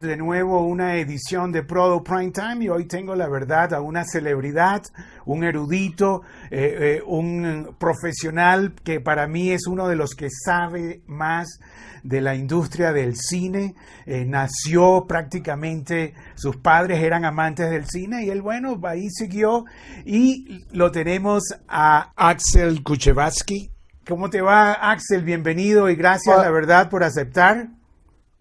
de 0.00 0.16
nuevo 0.16 0.66
una 0.66 0.96
edición 0.96 1.52
de 1.52 1.62
Prodo 1.62 2.02
Prime 2.02 2.30
Time 2.30 2.64
y 2.64 2.68
hoy 2.70 2.86
tengo 2.86 3.14
la 3.14 3.28
verdad 3.28 3.74
a 3.74 3.82
una 3.82 4.02
celebridad, 4.06 4.82
un 5.26 5.44
erudito, 5.44 6.22
eh, 6.50 6.96
eh, 6.96 7.02
un 7.04 7.76
profesional 7.78 8.72
que 8.82 9.00
para 9.00 9.26
mí 9.26 9.50
es 9.50 9.66
uno 9.66 9.88
de 9.88 9.96
los 9.96 10.14
que 10.14 10.28
sabe 10.30 11.02
más 11.06 11.60
de 12.02 12.22
la 12.22 12.34
industria 12.34 12.94
del 12.94 13.14
cine. 13.14 13.74
Eh, 14.06 14.24
nació 14.24 15.04
prácticamente, 15.06 16.14
sus 16.34 16.56
padres 16.56 17.02
eran 17.02 17.26
amantes 17.26 17.70
del 17.70 17.84
cine 17.84 18.24
y 18.24 18.30
él, 18.30 18.40
bueno, 18.40 18.80
ahí 18.84 19.10
siguió 19.10 19.66
y 20.06 20.64
lo 20.72 20.90
tenemos 20.92 21.42
a 21.68 22.10
Axel 22.16 22.82
Kuchevatsky. 22.82 23.70
¿Cómo 24.08 24.30
te 24.30 24.40
va, 24.40 24.72
Axel? 24.72 25.24
Bienvenido 25.24 25.90
y 25.90 25.94
gracias, 25.94 26.38
la 26.38 26.50
verdad, 26.50 26.88
por 26.88 27.04
aceptar. 27.04 27.79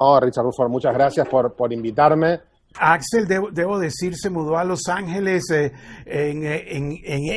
Oh, 0.02 0.20
Richard 0.20 0.46
Rufford, 0.46 0.70
muchas 0.70 0.94
gracias 0.94 1.28
por, 1.28 1.54
por 1.54 1.74
invitarme. 1.74 2.40
Axel, 2.78 3.28
debo, 3.28 3.80
decir, 3.80 4.16
se 4.16 4.30
mudó 4.30 4.58
a 4.58 4.64
Los 4.64 4.88
Ángeles 4.88 5.50
eh, 5.52 5.74
en, 6.06 6.44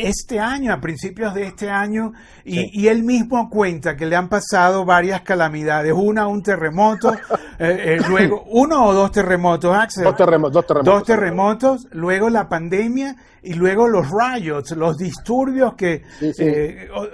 este 0.07 0.39
año, 0.39 0.73
a 0.73 0.81
principios 0.81 1.35
de 1.35 1.45
este 1.45 1.71
año, 1.71 2.13
y, 2.45 2.87
él 2.87 3.03
mismo 3.03 3.49
cuenta 3.49 3.97
que 3.97 4.07
le 4.07 4.15
han 4.15 4.29
pasado 4.29 4.85
varias 4.85 5.23
calamidades. 5.23 5.93
Una, 5.97 6.29
un 6.29 6.43
terremoto, 6.43 7.13
eh, 7.59 7.97
eh, 7.97 7.99
luego, 8.09 8.45
uno 8.51 8.87
o 8.87 8.93
dos 8.93 9.11
terremotos, 9.11 9.75
Axel. 9.75 10.05
Dos, 10.05 10.17
terremotos. 10.17 10.53
Dos 10.53 10.67
terremotos, 10.67 10.95
dos 10.95 11.05
terremotos 11.05 11.89
luego 11.93 12.29
la 12.29 12.49
pandemia 12.49 13.17
y 13.43 13.55
luego 13.55 13.89
los 13.89 14.07
riots, 14.11 14.73
los 14.73 14.97
disturbios 14.97 15.75
que... 15.75 16.03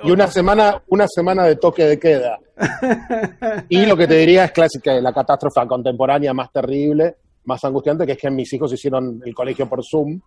y 0.02 0.10
una 0.10 0.26
semana, 0.26 0.82
una 0.88 1.06
semana 1.08 1.44
de 1.44 1.56
toque 1.56 1.84
de 1.84 1.98
queda. 1.98 2.38
y 3.68 3.86
lo 3.86 3.96
que 3.96 4.06
te 4.08 4.14
diría 4.14 4.44
es 4.46 4.52
clásica, 4.52 4.92
la 5.00 5.12
catástrofe 5.12 5.66
contemporánea 5.66 6.34
más 6.34 6.52
terrible 6.52 7.16
más 7.48 7.64
angustiante, 7.64 8.04
que 8.04 8.12
es 8.12 8.18
que 8.18 8.30
mis 8.30 8.52
hijos 8.52 8.72
hicieron 8.72 9.20
el 9.24 9.34
colegio 9.34 9.66
por 9.68 9.82
Zoom, 9.82 10.20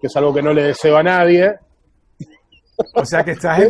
que 0.00 0.08
es 0.08 0.16
algo 0.16 0.34
que 0.34 0.42
no 0.42 0.52
le 0.52 0.64
deseo 0.64 0.96
a 0.96 1.02
nadie. 1.02 1.54
O 2.94 3.04
sea 3.04 3.24
que 3.24 3.30
estás 3.30 3.60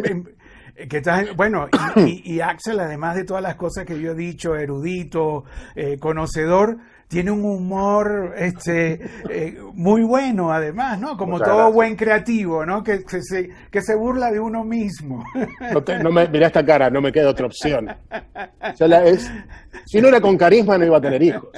que 0.89 0.97
estás 0.97 1.37
bueno, 1.37 1.69
y, 1.97 2.41
Axel, 2.41 2.81
además 2.81 3.15
de 3.15 3.25
todas 3.25 3.43
las 3.43 3.55
cosas 3.57 3.85
que 3.85 4.01
yo 4.01 4.13
he 4.13 4.15
dicho, 4.15 4.57
erudito, 4.57 5.45
eh, 5.77 5.99
conocedor, 5.99 6.79
tiene 7.09 7.31
un 7.31 7.45
humor 7.45 8.35
este, 8.37 9.01
eh, 9.31 9.59
muy 9.75 10.03
bueno, 10.03 10.53
además, 10.53 10.99
¿no? 10.99 11.17
Como 11.17 11.39
todo 11.41 11.73
buen 11.73 11.97
creativo, 11.97 12.65
¿no? 12.65 12.83
Que, 12.83 13.05
se, 13.21 13.51
que 13.71 13.83
se 13.83 13.95
burla 13.95 14.31
de 14.31 14.41
uno 14.41 14.65
mismo. 14.65 15.25
No, 16.03 16.11
me, 16.11 16.29
mirá 16.29 16.47
esta 16.47 16.65
cara, 16.65 16.91
no 16.91 17.01
me 17.01 17.13
queda 17.13 17.31
otra 17.31 17.47
opción. 17.47 17.89
es, 18.79 19.31
si 19.87 20.01
no 20.01 20.09
era 20.09 20.21
con 20.21 20.37
carisma, 20.37 20.79
no 20.79 20.85
iba 20.85 20.99
a 20.99 21.01
tener 21.01 21.23
hijos. 21.23 21.49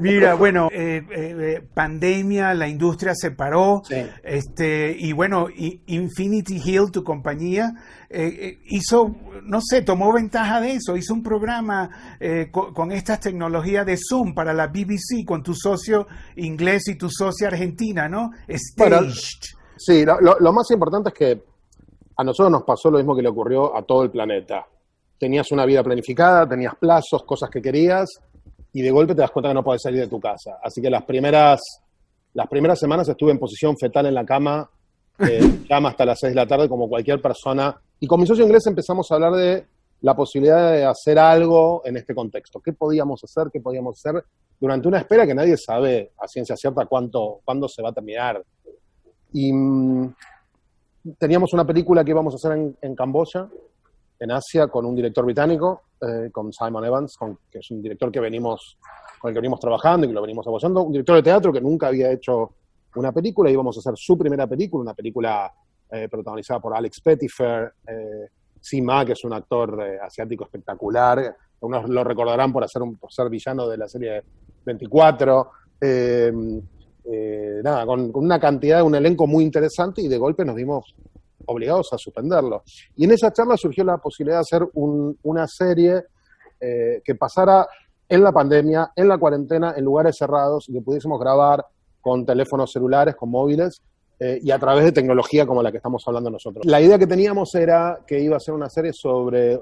Mira, 0.00 0.34
bueno, 0.34 0.68
eh, 0.72 1.02
eh, 1.10 1.62
pandemia, 1.74 2.54
la 2.54 2.68
industria 2.68 3.14
se 3.14 3.30
paró, 3.30 3.82
este, 4.22 4.96
y 4.98 5.12
bueno, 5.12 5.48
Infinity 5.86 6.60
Hill, 6.64 6.90
tu 6.90 7.04
compañía, 7.04 7.74
hizo, 8.12 9.14
no 9.44 9.60
sé, 9.60 9.82
tomó 9.82 10.12
ventaja 10.12 10.60
de 10.60 10.72
eso, 10.72 10.96
hizo 10.96 11.14
un 11.14 11.22
programa 11.22 12.16
con, 12.50 12.74
con 12.74 12.90
estas 12.90 13.20
tecnologías 13.20 13.86
de 13.86 13.96
Zoom 13.96 14.34
para 14.34 14.52
la 14.52 14.66
BBC 14.66 15.24
con 15.24 15.42
tu 15.42 15.54
socio 15.54 16.06
inglés 16.36 16.88
y 16.88 16.96
tu 16.96 17.08
socia 17.08 17.48
argentina, 17.48 18.08
¿no? 18.08 18.30
sí, 19.76 20.04
lo, 20.04 20.52
más 20.52 20.70
importante 20.70 21.08
es 21.10 21.14
que 21.14 21.42
a 22.16 22.24
nosotros 22.24 22.52
nos 22.52 22.62
pasó 22.64 22.90
lo 22.90 22.98
mismo 22.98 23.16
que 23.16 23.22
le 23.22 23.28
ocurrió 23.28 23.76
a 23.76 23.82
todo 23.82 24.02
el 24.02 24.10
planeta. 24.10 24.66
Tenías 25.18 25.50
una 25.52 25.64
vida 25.64 25.82
planificada, 25.82 26.46
tenías 26.46 26.74
plazos, 26.76 27.24
cosas 27.24 27.48
que 27.48 27.62
querías, 27.62 28.08
y 28.72 28.82
de 28.82 28.90
golpe 28.90 29.14
te 29.14 29.22
das 29.22 29.30
cuenta 29.30 29.48
que 29.48 29.54
no 29.54 29.64
puedes 29.64 29.82
salir 29.82 30.00
de 30.00 30.08
tu 30.08 30.20
casa. 30.20 30.58
Así 30.62 30.82
que 30.82 30.90
las 30.90 31.04
primeras, 31.04 31.60
las 32.34 32.46
primeras 32.46 32.78
semanas 32.78 33.08
estuve 33.08 33.32
en 33.32 33.38
posición 33.38 33.76
fetal 33.78 34.06
en 34.06 34.14
la 34.14 34.24
cama, 34.24 34.68
eh, 35.18 35.40
cama 35.68 35.90
hasta 35.90 36.04
las 36.04 36.18
6 36.20 36.32
de 36.32 36.36
la 36.36 36.46
tarde, 36.46 36.68
como 36.68 36.88
cualquier 36.88 37.20
persona. 37.20 37.80
Y 38.00 38.06
con 38.06 38.18
mi 38.18 38.26
socio 38.26 38.44
inglés 38.44 38.66
empezamos 38.66 39.10
a 39.10 39.14
hablar 39.14 39.34
de 39.34 39.66
la 40.00 40.16
posibilidad 40.16 40.72
de 40.72 40.84
hacer 40.86 41.18
algo 41.18 41.82
en 41.84 41.98
este 41.98 42.14
contexto. 42.14 42.60
¿Qué 42.60 42.72
podíamos 42.72 43.22
hacer? 43.22 43.50
¿Qué 43.52 43.60
podíamos 43.60 43.98
hacer 43.98 44.24
durante 44.58 44.88
una 44.88 44.98
espera 44.98 45.26
que 45.26 45.34
nadie 45.34 45.56
sabe 45.58 46.12
a 46.18 46.26
ciencia 46.26 46.56
cierta 46.56 46.86
cuánto, 46.86 47.40
cuándo 47.44 47.68
se 47.68 47.82
va 47.82 47.90
a 47.90 47.92
terminar? 47.92 48.42
Y 49.34 49.52
mm, 49.52 50.14
teníamos 51.18 51.52
una 51.52 51.66
película 51.66 52.02
que 52.02 52.12
íbamos 52.12 52.32
a 52.32 52.36
hacer 52.36 52.74
en, 52.80 52.94
Camboya, 52.94 53.46
en 54.18 54.30
Asia, 54.30 54.68
con 54.68 54.86
un 54.86 54.96
director 54.96 55.26
británico, 55.26 55.82
eh, 56.00 56.30
con 56.32 56.50
Simon 56.54 56.86
Evans, 56.86 57.18
que 57.50 57.58
es 57.58 57.70
un 57.70 57.82
director 57.82 58.10
que 58.10 58.20
venimos, 58.20 58.78
con 59.20 59.28
el 59.28 59.34
que 59.34 59.40
venimos 59.40 59.60
trabajando 59.60 60.06
y 60.06 60.08
que 60.08 60.14
lo 60.14 60.22
venimos 60.22 60.46
apoyando, 60.46 60.82
un 60.82 60.92
director 60.92 61.16
de 61.16 61.22
teatro 61.22 61.52
que 61.52 61.60
nunca 61.60 61.88
había 61.88 62.10
hecho 62.10 62.52
una 62.96 63.12
película, 63.12 63.50
íbamos 63.50 63.76
a 63.76 63.80
hacer 63.80 63.92
su 63.96 64.16
primera 64.16 64.46
película, 64.46 64.82
una 64.82 64.94
película 64.94 65.52
eh, 65.92 66.08
protagonizada 66.08 66.60
por 66.60 66.74
Alex 66.74 67.00
Pettyfer, 67.00 67.72
eh, 67.86 68.28
Sima, 68.60 69.04
que 69.04 69.12
es 69.12 69.24
un 69.24 69.32
actor 69.32 69.82
eh, 69.82 69.98
asiático 70.00 70.44
espectacular. 70.44 71.34
Algunos 71.62 71.88
lo 71.88 72.04
recordarán 72.04 72.52
por, 72.52 72.62
hacer 72.62 72.82
un, 72.82 72.98
ser 73.08 73.28
villano 73.28 73.68
de 73.68 73.78
la 73.78 73.88
serie 73.88 74.22
24. 74.64 75.50
Eh, 75.80 76.32
eh, 77.04 77.60
nada, 77.64 77.86
con, 77.86 78.10
una 78.14 78.38
cantidad, 78.38 78.82
un 78.82 78.94
elenco 78.94 79.26
muy 79.26 79.44
interesante 79.44 80.02
y 80.02 80.08
de 80.08 80.18
golpe 80.18 80.44
nos 80.44 80.54
vimos 80.54 80.94
obligados 81.46 81.92
a 81.92 81.98
suspenderlo. 81.98 82.62
Y 82.96 83.04
en 83.04 83.12
esa 83.12 83.32
charla 83.32 83.56
surgió 83.56 83.82
la 83.82 83.98
posibilidad 83.98 84.36
de 84.36 84.40
hacer 84.40 84.68
una 84.74 85.46
serie 85.46 86.02
que 86.60 87.14
pasara 87.14 87.66
en 88.06 88.22
la 88.22 88.32
pandemia, 88.32 88.92
en 88.94 89.08
la 89.08 89.16
cuarentena, 89.16 89.72
en 89.74 89.82
lugares 89.82 90.18
cerrados 90.18 90.68
y 90.68 90.74
que 90.74 90.82
pudiésemos 90.82 91.18
grabar 91.18 91.64
con 92.02 92.26
teléfonos 92.26 92.70
celulares, 92.70 93.16
con 93.16 93.30
móviles, 93.30 93.80
eh, 94.22 94.38
y 94.42 94.50
a 94.50 94.58
través 94.58 94.84
de 94.84 94.92
tecnología 94.92 95.46
como 95.46 95.62
la 95.62 95.70
que 95.70 95.78
estamos 95.78 96.02
hablando 96.06 96.28
nosotros. 96.28 96.66
La 96.66 96.78
idea 96.78 96.98
que 96.98 97.06
teníamos 97.06 97.54
era 97.54 98.00
que 98.06 98.20
iba 98.20 98.36
a 98.36 98.40
ser 98.40 98.52
una 98.52 98.68
serie 98.68 98.92
sobre 98.92 99.58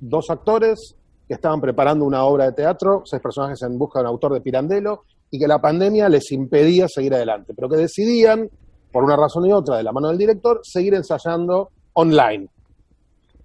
dos 0.00 0.30
actores 0.30 0.96
que 1.28 1.34
estaban 1.34 1.60
preparando 1.60 2.06
una 2.06 2.24
obra 2.24 2.46
de 2.46 2.52
teatro, 2.52 3.02
seis 3.04 3.20
personajes 3.20 3.60
en 3.62 3.78
busca 3.78 3.98
de 3.98 4.04
un 4.04 4.08
autor 4.08 4.32
de 4.32 4.40
Pirandello, 4.40 5.02
y 5.30 5.38
que 5.38 5.46
la 5.46 5.60
pandemia 5.60 6.08
les 6.08 6.32
impedía 6.32 6.86
seguir 6.88 7.14
adelante, 7.14 7.52
pero 7.54 7.68
que 7.68 7.76
decidían, 7.76 8.48
por 8.90 9.04
una 9.04 9.16
razón 9.16 9.46
y 9.46 9.52
otra, 9.52 9.76
de 9.76 9.82
la 9.82 9.92
mano 9.92 10.08
del 10.08 10.18
director, 10.18 10.60
seguir 10.62 10.94
ensayando 10.94 11.70
online. 11.92 12.48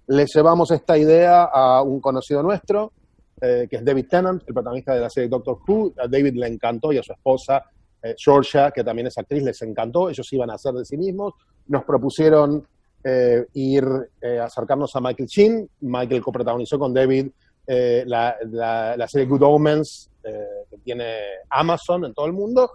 Le 0.06 0.24
llevamos 0.26 0.70
esta 0.70 0.96
idea 0.96 1.44
a 1.44 1.82
un 1.82 2.00
conocido 2.00 2.42
nuestro, 2.42 2.92
eh, 3.40 3.66
que 3.70 3.76
es 3.76 3.84
David 3.84 4.06
Tennant, 4.08 4.42
el 4.46 4.54
protagonista 4.54 4.94
de 4.94 5.00
la 5.00 5.10
serie 5.10 5.28
Doctor 5.28 5.58
Who. 5.66 5.92
A 5.98 6.08
David 6.08 6.34
le 6.34 6.46
encantó 6.46 6.92
y 6.92 6.98
a 6.98 7.02
su 7.02 7.12
esposa 7.12 7.62
eh, 8.02 8.14
Georgia, 8.16 8.70
que 8.70 8.84
también 8.84 9.08
es 9.08 9.18
actriz, 9.18 9.42
les 9.42 9.60
encantó, 9.62 10.08
ellos 10.08 10.32
iban 10.32 10.50
a 10.50 10.54
hacer 10.54 10.72
de 10.72 10.84
sí 10.84 10.96
mismos, 10.96 11.34
nos 11.66 11.84
propusieron 11.84 12.66
eh, 13.02 13.44
ir 13.54 13.84
eh, 14.20 14.38
acercarnos 14.38 14.94
a 14.94 15.00
Michael 15.00 15.28
Chin, 15.28 15.70
Michael 15.80 16.22
coprotagonizó 16.22 16.78
con 16.78 16.94
David 16.94 17.28
la, 17.66 18.34
la, 18.96 19.08
serie 19.08 19.26
Good 19.26 19.42
Omens, 19.42 20.08
que 20.22 20.78
tiene 20.78 21.16
Amazon 21.50 22.06
en 22.06 22.14
todo 22.14 22.24
el 22.24 22.32
mundo, 22.32 22.70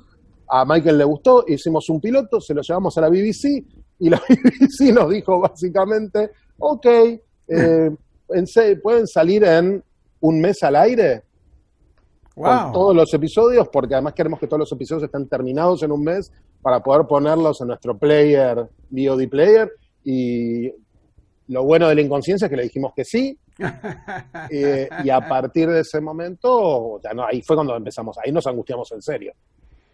a 0.48 0.66
Michael 0.66 1.00
le 1.00 1.04
gustó, 1.04 1.46
hicimos 1.48 1.90
un 1.90 2.00
piloto, 2.00 2.40
se 2.40 2.54
lo 2.54 2.62
llevamos 2.62 2.96
a 2.96 3.02
la 3.02 3.10
BBC 3.10 3.66
y 3.98 4.10
la 4.10 4.22
BBC 4.30 4.94
nos 4.94 5.10
dijo 5.10 5.40
básicamente, 5.40 6.30
ok, 6.60 6.88
pueden 8.84 9.08
salir 9.08 9.44
en 9.46 9.84
un 10.20 10.40
mes 10.40 10.62
al 10.62 10.76
aire, 10.76 11.24
con 12.36 12.72
todos 12.72 12.96
los 12.96 13.14
episodios, 13.14 13.68
porque 13.70 13.94
además 13.94 14.14
queremos 14.14 14.40
que 14.40 14.48
todos 14.48 14.60
los 14.60 14.72
episodios 14.72 15.04
estén 15.04 15.28
terminados 15.28 15.84
en 15.84 15.92
un 15.92 16.04
mes 16.04 16.32
para 16.62 16.82
poder 16.82 17.06
ponerlos 17.06 17.62
en 17.62 17.68
nuestro 17.68 17.98
player, 17.98 18.68
VOD 18.90 19.30
player. 19.30 19.72
Y 20.04 20.72
lo 21.48 21.64
bueno 21.64 21.88
de 21.88 21.96
la 21.96 22.02
inconsciencia 22.02 22.46
es 22.46 22.50
que 22.50 22.58
le 22.58 22.64
dijimos 22.64 22.94
que 22.96 23.06
sí. 23.06 23.38
y 24.50 25.10
a 25.10 25.28
partir 25.28 25.70
de 25.70 25.82
ese 25.82 26.02
momento, 26.02 27.00
ya 27.04 27.14
no, 27.14 27.26
ahí 27.26 27.42
fue 27.42 27.56
cuando 27.56 27.76
empezamos, 27.76 28.18
ahí 28.24 28.32
nos 28.32 28.48
angustiamos 28.48 28.92
en 28.92 29.02
serio. 29.02 29.34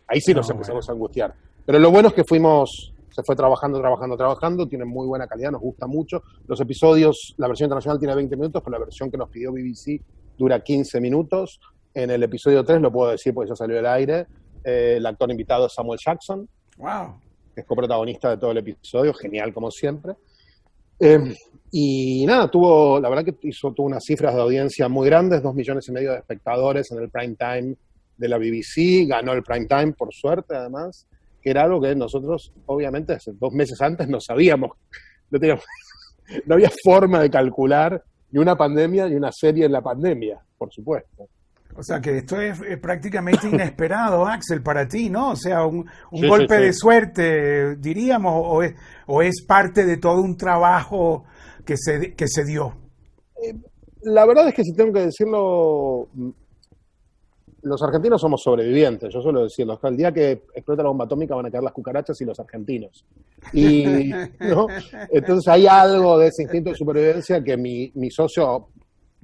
Ahí 0.07 0.21
sí 0.21 0.33
nos 0.33 0.49
empezamos 0.49 0.87
a 0.89 0.93
angustiar. 0.93 1.33
Pero 1.65 1.77
lo 1.77 1.91
bueno 1.91 2.07
es 2.07 2.13
que 2.13 2.23
fuimos, 2.23 2.93
se 3.11 3.21
fue 3.21 3.35
trabajando, 3.35 3.79
trabajando, 3.79 4.17
trabajando, 4.17 4.67
tiene 4.67 4.85
muy 4.85 5.05
buena 5.05 5.27
calidad, 5.27 5.51
nos 5.51 5.61
gusta 5.61 5.85
mucho. 5.85 6.23
Los 6.47 6.59
episodios, 6.61 7.35
la 7.37 7.47
versión 7.47 7.67
internacional 7.67 7.99
tiene 7.99 8.15
20 8.15 8.35
minutos, 8.37 8.63
pero 8.63 8.79
la 8.79 8.85
versión 8.85 9.11
que 9.11 9.17
nos 9.17 9.29
pidió 9.29 9.51
BBC 9.51 10.01
dura 10.37 10.63
15 10.63 10.99
minutos. 11.01 11.59
En 11.93 12.11
el 12.11 12.23
episodio 12.23 12.63
3, 12.63 12.81
lo 12.81 12.91
puedo 12.91 13.11
decir 13.11 13.33
porque 13.33 13.49
ya 13.49 13.55
salió 13.55 13.79
al 13.79 13.85
aire, 13.87 14.27
eh, 14.63 14.95
el 14.97 15.05
actor 15.05 15.31
invitado 15.31 15.67
es 15.67 15.73
Samuel 15.73 15.99
Jackson. 16.03 16.47
Wow. 16.77 17.19
Que 17.53 17.61
es 17.61 17.67
coprotagonista 17.67 18.29
de 18.29 18.37
todo 18.37 18.51
el 18.51 18.57
episodio, 18.57 19.13
genial 19.13 19.53
como 19.53 19.71
siempre. 19.71 20.13
Eh, 20.99 21.33
y 21.71 22.25
nada, 22.25 22.49
tuvo, 22.49 22.99
la 22.99 23.09
verdad 23.09 23.25
que 23.25 23.47
hizo, 23.47 23.71
tuvo 23.73 23.87
unas 23.87 24.03
cifras 24.03 24.33
de 24.33 24.41
audiencia 24.41 24.89
muy 24.89 25.07
grandes, 25.07 25.41
dos 25.41 25.53
millones 25.53 25.87
y 25.87 25.91
medio 25.91 26.11
de 26.11 26.17
espectadores 26.17 26.91
en 26.91 26.99
el 26.99 27.09
prime 27.09 27.35
time 27.35 27.75
de 28.17 28.27
la 28.27 28.37
BBC, 28.37 29.07
ganó 29.07 29.33
el 29.33 29.43
prime 29.43 29.65
time 29.65 29.93
por 29.93 30.13
suerte 30.13 30.55
además, 30.55 31.07
que 31.41 31.51
era 31.51 31.63
algo 31.63 31.79
que 31.79 31.95
nosotros 31.95 32.51
obviamente 32.65 33.13
hace 33.13 33.31
dos 33.33 33.53
meses 33.53 33.79
antes 33.81 34.09
no 34.09 34.19
sabíamos, 34.19 34.71
no, 35.29 35.39
teníamos, 35.39 35.63
no 36.45 36.55
había 36.55 36.71
forma 36.83 37.21
de 37.21 37.29
calcular 37.29 38.03
ni 38.31 38.39
una 38.39 38.57
pandemia 38.57 39.07
ni 39.07 39.15
una 39.15 39.31
serie 39.31 39.65
en 39.65 39.71
la 39.71 39.81
pandemia, 39.81 40.43
por 40.57 40.71
supuesto. 40.71 41.29
O 41.79 41.83
sea 41.83 42.01
que 42.01 42.17
esto 42.17 42.39
es, 42.41 42.59
prácticamente 42.81 43.47
inesperado, 43.51 44.25
Axel, 44.25 44.61
para 44.61 44.87
ti, 44.87 45.09
¿no? 45.09 45.31
O 45.31 45.35
sea, 45.35 45.65
un, 45.65 45.85
golpe 46.11 46.55
de 46.55 46.73
suerte, 46.73 47.77
diríamos, 47.77 48.33
o 48.35 48.61
es, 48.61 48.75
o 49.07 49.21
es 49.21 49.43
parte 49.47 49.85
de 49.85 49.97
todo 49.97 50.21
un 50.21 50.35
trabajo 50.35 51.23
que 51.65 51.77
se, 51.77 52.15
que 52.15 52.27
se 52.27 52.43
dio. 52.43 52.73
Eh, 53.41 53.55
la 54.03 54.25
verdad 54.25 54.49
es 54.49 54.53
que 54.53 54.63
si 54.63 54.73
tengo 54.73 54.91
que 54.91 55.05
decirlo, 55.05 56.09
los 57.61 57.81
argentinos 57.81 58.19
somos 58.19 58.41
sobrevivientes, 58.43 59.13
yo 59.13 59.21
suelo 59.21 59.43
decirlo. 59.43 59.79
El 59.81 59.95
día 59.95 60.11
que 60.11 60.31
explota 60.53 60.83
la 60.83 60.89
bomba 60.89 61.05
atómica 61.05 61.35
van 61.35 61.45
a 61.45 61.49
quedar 61.49 61.63
las 61.63 61.73
cucarachas 61.73 62.19
y 62.19 62.25
los 62.25 62.39
argentinos. 62.39 63.05
Y, 63.53 64.11
Entonces 65.11 65.47
hay 65.47 65.65
algo 65.65 66.19
de 66.19 66.27
ese 66.27 66.43
instinto 66.43 66.71
de 66.71 66.75
supervivencia 66.75 67.41
que 67.41 67.55
mi, 67.55 67.89
mi 67.95 68.11
socio, 68.11 68.67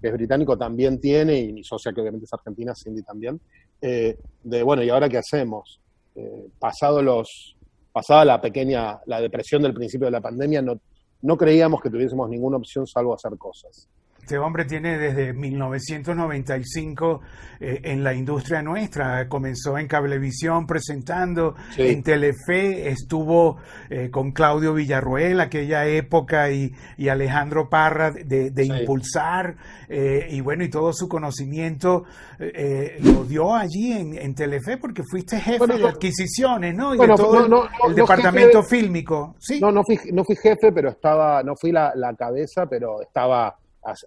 que 0.05 0.09
es 0.09 0.13
británico, 0.13 0.55
también 0.55 0.99
tiene, 0.99 1.39
y 1.39 1.51
mi 1.51 1.63
socia, 1.63 1.91
que 1.91 1.99
obviamente 1.99 2.25
es 2.25 2.33
argentina, 2.33 2.75
Cindy 2.75 3.01
también, 3.01 3.41
eh, 3.81 4.15
de 4.43 4.61
bueno, 4.61 4.83
¿y 4.83 4.89
ahora 4.89 5.09
qué 5.09 5.17
hacemos? 5.17 5.81
Eh, 6.13 6.45
pasado 6.59 7.01
los, 7.01 7.55
pasada 7.91 8.23
la 8.23 8.39
pequeña, 8.39 8.99
la 9.07 9.19
depresión 9.19 9.63
del 9.63 9.73
principio 9.73 10.05
de 10.05 10.11
la 10.11 10.21
pandemia, 10.21 10.61
no, 10.61 10.79
no 11.23 11.37
creíamos 11.37 11.81
que 11.81 11.89
tuviésemos 11.89 12.29
ninguna 12.29 12.57
opción 12.57 12.85
salvo 12.85 13.15
hacer 13.15 13.35
cosas. 13.39 13.89
Este 14.25 14.39
hombre 14.39 14.65
tiene 14.65 14.97
desde 14.97 15.33
1995 15.33 17.21
eh, 17.59 17.81
en 17.83 18.03
la 18.03 18.15
industria 18.15 18.63
nuestra. 18.63 19.29
Comenzó 19.29 19.77
en 19.77 19.87
Cablevisión 19.87 20.65
presentando, 20.65 21.53
en 21.77 22.01
Telefe 22.01 22.89
estuvo 22.89 23.57
eh, 23.87 24.09
con 24.09 24.31
Claudio 24.31 24.73
Villarruel 24.73 25.39
aquella 25.41 25.85
época 25.85 26.49
y, 26.49 26.73
Alejandro 27.07 27.69
Parra 27.69 28.09
de, 28.09 28.51
impulsar 28.65 29.57
eh, 29.89 30.25
y 30.31 30.41
bueno, 30.41 30.63
y 30.63 30.69
todo 30.69 30.91
su 30.91 31.07
conocimiento 31.07 32.05
lo 32.39 33.25
dio 33.25 33.53
allí 33.53 33.91
en, 33.91 34.33
Telefe 34.33 34.77
porque 34.77 35.03
fuiste 35.07 35.39
jefe 35.39 35.67
de 35.67 35.87
adquisiciones, 35.87 36.73
¿no? 36.73 36.95
Y 36.95 36.97
de 36.97 37.07
todo 37.09 37.45
el, 37.87 37.93
departamento 37.93 38.63
fílmico. 38.63 39.35
¿sí? 39.37 39.59
No, 39.61 39.71
no 39.71 39.83
fui, 39.83 39.99
no 40.11 40.23
fui 40.23 40.35
jefe, 40.35 40.71
pero 40.73 40.89
estaba, 40.89 41.43
no 41.43 41.55
fui 41.55 41.71
la, 41.71 41.93
la 41.95 42.15
cabeza, 42.15 42.65
pero 42.67 43.03
estaba 43.03 43.55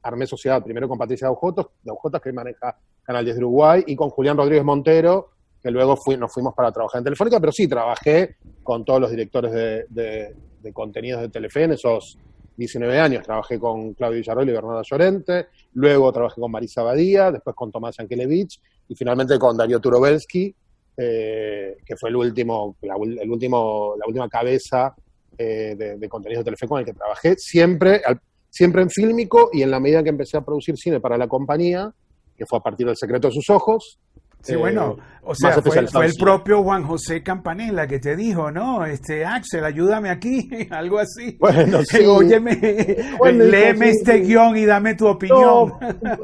armé 0.03 0.27
sociedad 0.27 0.63
primero 0.63 0.89
con 0.89 0.99
Patricia 0.99 1.29
Aujotos, 1.29 1.69
de 1.83 1.91
Aujotas, 1.91 2.21
que 2.21 2.33
maneja 2.33 2.77
Canal 3.03 3.25
10 3.25 3.37
de 3.37 3.45
Uruguay, 3.45 3.85
y 3.87 3.97
con 3.97 4.11
Julián 4.11 4.37
Rodríguez 4.37 4.65
Montero, 4.65 5.31
que 5.63 5.71
luego 5.71 5.99
nos 6.19 6.33
fuimos 6.33 6.55
para 6.55 6.73
trabajar 6.73 7.01
en 7.01 7.05
Telefónica, 7.05 7.41
pero 7.41 7.53
sí, 7.53 7.67
trabajé 7.67 8.37
con 8.63 8.85
todos 8.85 9.01
los 9.01 9.11
directores 9.11 9.53
de, 9.53 10.35
contenidos 10.73 11.23
de 11.23 11.29
Telefe 11.31 11.65
en 11.65 11.73
esos 11.73 12.19
19 12.57 12.99
años. 13.01 13.25
Trabajé 13.25 13.59
con 13.59 13.95
Claudio 13.95 14.19
Villarroel 14.19 14.49
y 14.51 14.53
Bernardo 14.53 14.83
Llorente, 14.83 15.47
luego 15.75 16.13
trabajé 16.13 16.41
con 16.41 16.51
Marisa 16.51 16.83
Badía, 16.83 17.33
después 17.33 17.57
con 17.57 17.73
Tomás 17.73 17.97
Yankelevich, 17.97 18.61
y 18.89 18.95
finalmente 18.95 19.39
con 19.39 19.57
Darío 19.57 19.81
Turovelsky, 19.81 20.55
eh, 20.97 21.77
que 21.85 21.97
fue 21.97 22.11
el 22.11 22.17
último, 22.17 22.77
la, 22.83 22.97
el 22.97 23.31
último, 23.31 23.95
la 23.99 24.07
última 24.07 24.29
cabeza 24.29 24.95
eh, 25.37 25.75
de, 25.77 25.97
de, 25.97 26.09
contenidos 26.09 26.45
de 26.45 26.51
Telefe 26.51 26.69
con 26.69 26.81
el 26.81 26.85
que 26.85 26.93
trabajé, 26.93 27.37
siempre 27.37 28.03
al, 28.05 28.21
siempre 28.50 28.83
en 28.83 28.91
fílmico 28.91 29.50
y 29.53 29.62
en 29.62 29.71
la 29.71 29.81
medida 29.81 30.03
que 30.03 30.11
empecé 30.11 30.37
a 30.37 30.43
producir 30.43 30.77
cine 30.77 31.00
para 31.00 31.19
la 31.19 31.29
compañía, 31.29 31.93
que 32.37 32.47
fue 32.47 32.59
a 32.59 32.62
partir 32.62 32.87
del 32.87 32.97
secreto 32.97 33.29
de 33.29 33.35
sus 33.35 33.50
ojos, 33.50 33.99
Sí, 34.43 34.56
bueno, 34.56 34.96
eh, 34.99 35.02
o 35.31 35.35
sea, 35.35 35.61
fue, 35.61 36.06
el 36.06 36.14
propio 36.14 36.62
Juan 36.62 36.85
José 36.85 37.23
Campanella 37.23 37.87
que 37.87 37.99
te 37.99 38.17
dijo, 38.17 38.50
¿no? 38.50 38.87
Este, 38.87 39.26
Axel, 39.26 39.62
ayúdame 39.62 40.08
aquí, 40.08 40.49
algo 40.70 40.99
así. 40.99 41.37
Bueno, 41.38 41.82
sí. 41.85 42.06
Óyeme, 42.06 42.58
léeme 43.35 43.90
este 43.90 44.20
guion 44.20 44.56
y 44.56 44.64
dame 44.64 44.94
tu 44.94 45.06
opinión. 45.06 45.75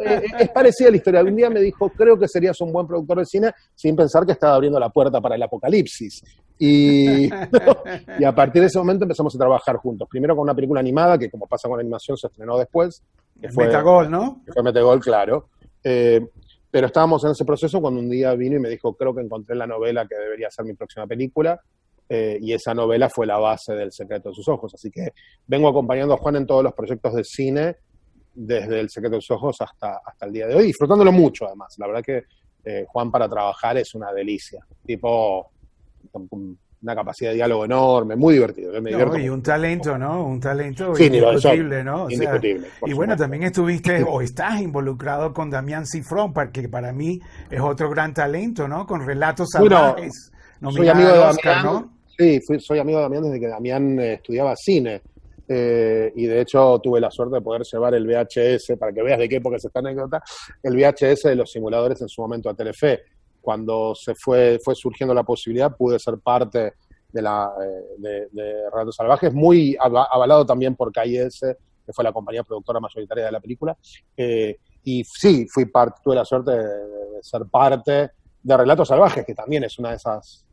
Eh, 0.03 0.23
es 0.39 0.49
parecida 0.49 0.91
la 0.91 0.97
historia. 0.97 1.23
Un 1.23 1.37
día 1.37 1.51
me 1.51 1.61
dijo, 1.61 1.91
creo 1.91 2.19
que 2.19 2.27
serías 2.29 2.59
un 2.63 2.73
buen 2.73 2.87
productor 2.87 3.19
de 3.19 3.27
cine, 3.27 3.53
sin 3.75 3.95
pensar 3.95 4.25
que 4.25 4.33
estaba 4.33 4.55
abriendo 4.55 4.81
la 4.81 4.89
puerta 4.89 5.21
para 5.21 5.35
el 5.35 5.43
apocalipsis. 5.43 6.23
Y, 6.59 7.25
y 8.19 8.25
a 8.25 8.35
partir 8.35 8.63
de 8.63 8.69
ese 8.69 8.79
momento 8.79 9.05
empezamos 9.05 9.35
a 9.35 9.39
trabajar 9.39 9.77
juntos. 9.77 10.09
Primero 10.09 10.35
con 10.35 10.45
una 10.45 10.55
película 10.55 10.81
animada, 10.81 11.19
que 11.19 11.31
como 11.31 11.47
pasa 11.47 11.69
con 11.69 11.77
la 11.77 11.83
animación, 11.83 12.17
se 12.17 12.29
estrenó 12.29 12.57
después. 12.57 13.03
Que 13.39 13.51
fue, 13.51 13.67
Metagol, 13.67 14.11
¿no? 14.11 14.41
Que 14.47 14.53
fue 14.53 14.63
Metagol, 14.63 15.01
claro. 15.01 15.49
Eh, 15.83 16.27
pero 16.75 16.89
estábamos 16.89 17.23
en 17.23 17.31
ese 17.31 17.45
proceso 17.45 17.81
cuando 17.81 18.01
un 18.01 18.11
día 18.11 18.35
vino 18.35 18.57
y 18.57 18.59
me 18.59 18.69
dijo, 18.69 18.97
creo 18.97 19.15
que 19.15 19.21
encontré 19.21 19.55
la 19.55 19.65
novela 19.65 20.09
que 20.09 20.17
debería 20.17 20.51
ser 20.51 20.65
mi 20.65 20.75
próxima 20.75 21.07
película. 21.07 21.61
Eh, 22.09 22.37
y 22.41 22.53
esa 22.53 22.75
novela 22.75 23.09
fue 23.09 23.29
la 23.29 23.39
base 23.39 23.75
del 23.75 23.93
Secreto 23.93 24.31
de 24.31 24.35
sus 24.35 24.49
Ojos. 24.49 24.75
Así 24.75 24.91
que 24.91 25.13
vengo 25.47 25.69
acompañando 25.69 26.15
a 26.15 26.17
Juan 26.17 26.35
en 26.35 26.49
todos 26.49 26.65
los 26.65 26.73
proyectos 26.73 27.15
de 27.15 27.23
cine, 27.23 27.77
desde 28.35 28.81
El 28.81 28.91
Secreto 28.91 29.15
de 29.15 29.21
sus 29.21 29.31
Ojos 29.37 29.57
hasta, 29.61 30.01
hasta 30.05 30.27
el 30.27 30.33
día 30.33 30.49
de 30.49 30.57
hoy, 30.57 30.65
disfrutándolo 30.65 31.13
mucho 31.13 31.47
además. 31.47 31.77
La 31.79 31.87
verdad 31.87 32.03
que 32.03 32.25
eh, 32.65 32.85
Juan 32.89 33.09
para 33.13 33.29
trabajar 33.29 33.77
es 33.77 33.95
una 33.95 34.13
delicia. 34.13 34.67
Tipo, 34.85 35.53
una 36.85 36.95
capacidad 36.95 37.31
de 37.31 37.37
diálogo 37.37 37.65
enorme, 37.65 38.15
muy 38.15 38.35
divertido. 38.35 38.73
y 39.19 39.29
un 39.29 39.43
talento, 39.43 39.97
¿no? 39.97 40.27
Un 40.27 40.39
talento 40.39 40.93
indiscutible, 40.99 41.83
¿no? 41.83 42.11
indiscutible. 42.11 42.69
y 42.87 42.93
bueno, 42.93 43.17
también 43.17 43.45
estuviste 43.45 44.05
o 44.07 44.21
estás 44.21 44.61
involucrado 44.61 45.33
con 45.33 45.49
Damián 45.49 45.87
Cifrón, 45.87 46.35
que 46.53 46.69
para 46.69 46.93
mí 46.93 47.21
es 47.51 47.61
otro 47.61 47.89
gran 47.89 48.13
talento, 48.13 48.69
¿no? 48.69 48.87
Con 48.87 49.05
relatos 49.07 49.51
salvajes. 49.51 50.31
soy 50.61 50.89
amigo 50.89 51.09
de 51.09 51.19
Damián, 51.19 51.65
¿no? 51.65 51.95
Sí, 52.19 52.41
soy 52.61 52.79
amigo 52.79 52.99
de 52.99 53.03
Damián 53.05 53.25
desde 53.25 53.41
que 53.41 53.49
Damián 53.49 53.99
eh, 53.99 54.13
estudiaba 54.15 54.55
cine. 54.55 55.01
Eh, 55.49 56.13
y 56.17 56.27
de 56.27 56.41
hecho 56.41 56.81
tuve 56.83 57.01
la 57.01 57.11
suerte 57.11 57.37
de 57.37 57.41
poder 57.41 57.63
llevar 57.63 57.95
el 57.95 58.07
VHS, 58.07 58.79
para 58.79 58.93
que 58.93 59.03
veas 59.03 59.19
de 59.19 59.29
qué 59.29 59.37
época 59.37 59.57
es 59.57 59.65
esta 59.65 59.81
anécdota, 59.81 60.23
el 60.63 60.77
VHS 60.77 61.25
de 61.25 61.35
los 61.35 61.51
simuladores 61.51 62.01
en 62.03 62.09
su 62.09 62.21
momento 62.23 62.49
a 62.49 62.55
Telefe 62.55 63.03
cuando 63.45 63.95
se 63.95 64.15
fue, 64.15 64.59
fue 64.65 64.75
surgiendo 64.75 65.15
la 65.15 65.23
posibilidad, 65.23 65.77
pude 65.77 65.99
ser 65.99 66.19
parte 66.19 66.73
de, 67.13 67.23
la, 67.23 67.53
eh, 67.63 68.27
de, 68.33 68.93
Salvajes, 68.93 69.35
muy 69.35 69.77
avalado 69.79 70.47
también 70.47 70.75
por 70.75 70.91
KIS, 70.91 71.41
que 71.85 71.93
fue 71.93 72.03
la 72.03 72.13
compañía 72.13 72.43
productora 72.43 72.81
mayoritaria 72.81 73.27
de 73.27 73.33
la 73.33 73.41
película. 73.41 73.77
Eh, 74.17 74.57
y 74.83 75.05
sí, 75.05 75.47
fui 75.47 75.67
parte, 75.67 76.01
tuve 76.03 76.17
la 76.17 76.25
suerte 76.25 76.53
de, 76.53 76.65
ser 77.21 77.43
parte 77.47 78.11
de 78.43 78.57
Relatos 78.57 78.89
Salvajes, 78.89 79.25
que 79.27 79.35
también 79.35 79.65
es 79.65 79.79
una 79.79 79.91
de 79.91 79.97
esas, 79.97 80.47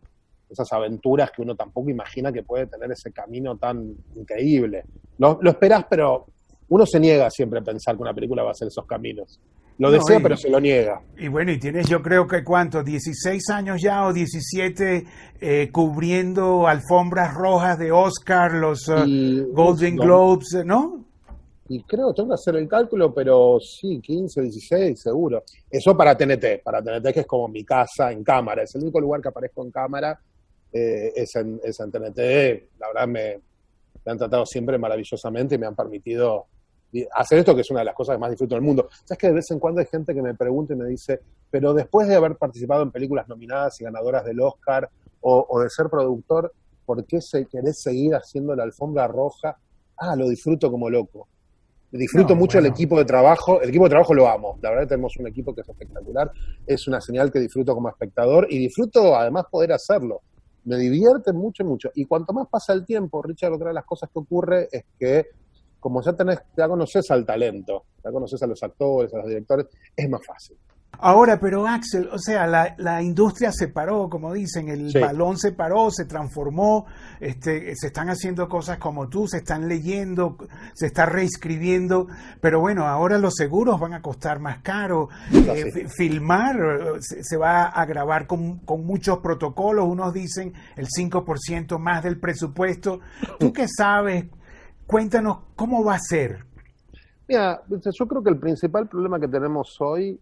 esas 0.49 0.71
aventuras 0.73 1.31
que 1.31 1.41
uno 1.41 1.55
tampoco 1.55 1.89
imagina 1.89 2.31
que 2.31 2.43
puede 2.43 2.67
tener 2.67 2.91
ese 2.91 3.13
camino 3.13 3.57
tan 3.57 3.95
increíble. 4.15 4.83
Lo, 5.17 5.39
lo 5.41 5.49
esperás, 5.49 5.85
pero 5.89 6.25
uno 6.67 6.85
se 6.85 6.99
niega 6.99 7.29
siempre 7.29 7.59
a 7.59 7.63
pensar 7.63 7.95
que 7.95 8.01
una 8.01 8.13
película 8.13 8.43
va 8.43 8.51
a 8.51 8.53
ser 8.53 8.67
esos 8.67 8.85
caminos. 8.85 9.39
Lo 9.81 9.89
desea, 9.89 10.19
pero 10.19 10.37
se 10.37 10.47
lo 10.47 10.59
niega. 10.59 11.01
Y 11.17 11.27
bueno, 11.27 11.51
y 11.51 11.57
tienes 11.57 11.89
yo 11.89 12.03
creo 12.03 12.27
que 12.27 12.43
cuánto, 12.43 12.83
16 12.83 13.49
años 13.49 13.81
ya 13.81 14.05
o 14.05 14.13
17 14.13 15.07
eh, 15.41 15.69
cubriendo 15.71 16.67
alfombras 16.67 17.33
rojas 17.33 17.79
de 17.79 17.91
Oscar, 17.91 18.53
los 18.53 18.87
uh, 18.87 19.51
Golden 19.51 19.95
Globes, 19.95 20.63
¿no? 20.63 21.03
Y 21.67 21.81
creo, 21.81 22.13
tengo 22.13 22.29
que 22.29 22.35
hacer 22.35 22.57
el 22.57 22.67
cálculo, 22.67 23.11
pero 23.11 23.57
sí, 23.59 23.99
15, 23.99 24.43
16, 24.43 25.01
seguro. 25.01 25.41
Eso 25.67 25.97
para 25.97 26.15
TNT, 26.15 26.61
para 26.63 26.83
TNT 26.83 27.11
que 27.11 27.21
es 27.21 27.25
como 27.25 27.47
mi 27.47 27.63
casa 27.63 28.11
en 28.11 28.23
cámara, 28.23 28.61
es 28.61 28.75
el 28.75 28.83
único 28.83 29.01
lugar 29.01 29.19
que 29.19 29.29
aparezco 29.29 29.65
en 29.65 29.71
cámara, 29.71 30.19
eh, 30.71 31.11
es, 31.15 31.35
en, 31.37 31.59
es 31.63 31.79
en 31.79 31.89
TNT. 31.89 32.77
La 32.77 32.87
verdad 32.89 33.07
me, 33.07 33.39
me 34.05 34.11
han 34.11 34.17
tratado 34.19 34.45
siempre 34.45 34.77
maravillosamente 34.77 35.55
y 35.55 35.57
me 35.57 35.65
han 35.65 35.75
permitido 35.75 36.45
hacer 37.13 37.39
esto, 37.39 37.55
que 37.55 37.61
es 37.61 37.71
una 37.71 37.79
de 37.79 37.85
las 37.85 37.95
cosas 37.95 38.15
que 38.15 38.19
más 38.19 38.29
disfruto 38.29 38.55
del 38.55 38.63
mundo. 38.63 38.89
Sabes 39.05 39.17
que 39.17 39.27
de 39.27 39.33
vez 39.33 39.51
en 39.51 39.59
cuando 39.59 39.81
hay 39.81 39.87
gente 39.87 40.13
que 40.13 40.21
me 40.21 40.33
pregunta 40.35 40.73
y 40.73 40.77
me 40.77 40.85
dice, 40.85 41.21
pero 41.49 41.73
después 41.73 42.07
de 42.07 42.15
haber 42.15 42.35
participado 42.35 42.83
en 42.83 42.91
películas 42.91 43.27
nominadas 43.27 43.79
y 43.81 43.83
ganadoras 43.83 44.25
del 44.25 44.39
Oscar 44.41 44.89
o, 45.21 45.61
de 45.61 45.69
ser 45.69 45.87
productor, 45.89 46.53
¿por 46.85 47.05
qué 47.05 47.21
se, 47.21 47.45
querés 47.45 47.81
seguir 47.81 48.15
haciendo 48.15 48.55
la 48.55 48.63
alfombra 48.63 49.07
roja? 49.07 49.57
Ah, 49.97 50.15
lo 50.15 50.27
disfruto 50.27 50.71
como 50.71 50.89
loco. 50.89 51.27
Disfruto 51.91 52.35
mucho 52.35 52.57
el 52.57 52.65
equipo 52.65 52.97
de 52.97 53.05
trabajo. 53.05 53.61
El 53.61 53.69
equipo 53.69 53.83
de 53.83 53.89
trabajo 53.89 54.13
lo 54.13 54.27
amo. 54.27 54.57
La 54.61 54.69
verdad 54.69 54.87
tenemos 54.87 55.17
un 55.17 55.27
equipo 55.27 55.53
que 55.53 55.61
es 55.61 55.69
espectacular. 55.69 56.31
Es 56.65 56.87
una 56.87 57.01
señal 57.01 57.31
que 57.31 57.39
disfruto 57.39 57.75
como 57.75 57.89
espectador 57.89 58.47
y 58.49 58.59
disfruto 58.59 59.15
además 59.15 59.45
poder 59.51 59.73
hacerlo. 59.73 60.21
Me 60.63 60.77
divierte 60.77 61.33
mucho, 61.33 61.65
mucho. 61.65 61.91
Y 61.93 62.05
cuanto 62.05 62.31
más 62.31 62.47
pasa 62.47 62.71
el 62.71 62.85
tiempo, 62.85 63.21
Richard, 63.21 63.51
otra 63.51 63.69
de 63.69 63.73
las 63.73 63.83
cosas 63.83 64.09
que 64.09 64.19
ocurre 64.19 64.69
es 64.71 64.85
que 64.97 65.27
como 65.81 66.01
ya 66.01 66.13
tenés, 66.13 66.39
ya 66.55 66.67
conoces 66.67 67.09
al 67.11 67.25
talento, 67.25 67.85
ya 68.03 68.11
conoces 68.11 68.41
a 68.41 68.47
los 68.47 68.61
actores, 68.63 69.13
a 69.13 69.17
los 69.17 69.27
directores, 69.27 69.65
es 69.95 70.09
más 70.09 70.21
fácil. 70.25 70.55
Ahora, 71.03 71.39
pero 71.39 71.67
Axel, 71.67 72.09
o 72.11 72.19
sea, 72.19 72.45
la, 72.45 73.01
industria 73.01 73.51
se 73.51 73.69
paró, 73.69 74.07
como 74.07 74.33
dicen, 74.33 74.69
el 74.69 74.93
balón 74.93 75.35
se 75.39 75.51
paró, 75.51 75.89
se 75.89 76.05
transformó, 76.05 76.85
este, 77.19 77.75
se 77.75 77.87
están 77.87 78.09
haciendo 78.09 78.47
cosas 78.47 78.77
como 78.77 79.09
tú, 79.09 79.27
se 79.27 79.37
están 79.37 79.67
leyendo, 79.67 80.37
se 80.75 80.85
está 80.85 81.07
reescribiendo, 81.07 82.07
pero 82.39 82.59
bueno, 82.59 82.85
ahora 82.85 83.17
los 83.17 83.33
seguros 83.33 83.79
van 83.79 83.95
a 83.95 84.03
costar 84.03 84.39
más 84.39 84.59
caro, 84.59 85.09
eh, 85.33 85.87
filmar 85.89 86.57
se, 86.99 87.37
va 87.37 87.63
a 87.63 87.85
grabar 87.85 88.27
con, 88.27 88.59
con, 88.59 88.85
muchos 88.85 89.19
protocolos, 89.19 89.87
unos 89.87 90.13
dicen 90.13 90.53
el 90.75 90.87
5% 90.87 91.79
más 91.79 92.03
del 92.03 92.19
presupuesto. 92.19 92.99
¿Tú 93.39 93.51
qué 93.53 93.65
sabes? 93.67 94.25
Cuéntanos 94.87 95.37
cómo 95.55 95.83
va 95.83 95.95
a 95.95 95.99
ser. 95.99 96.45
Mira, 97.27 97.63
yo 97.67 98.07
creo 98.07 98.21
que 98.21 98.29
el 98.29 98.39
principal 98.39 98.89
problema 98.89 99.19
que 99.19 99.27
tenemos 99.27 99.77
hoy 99.79 100.19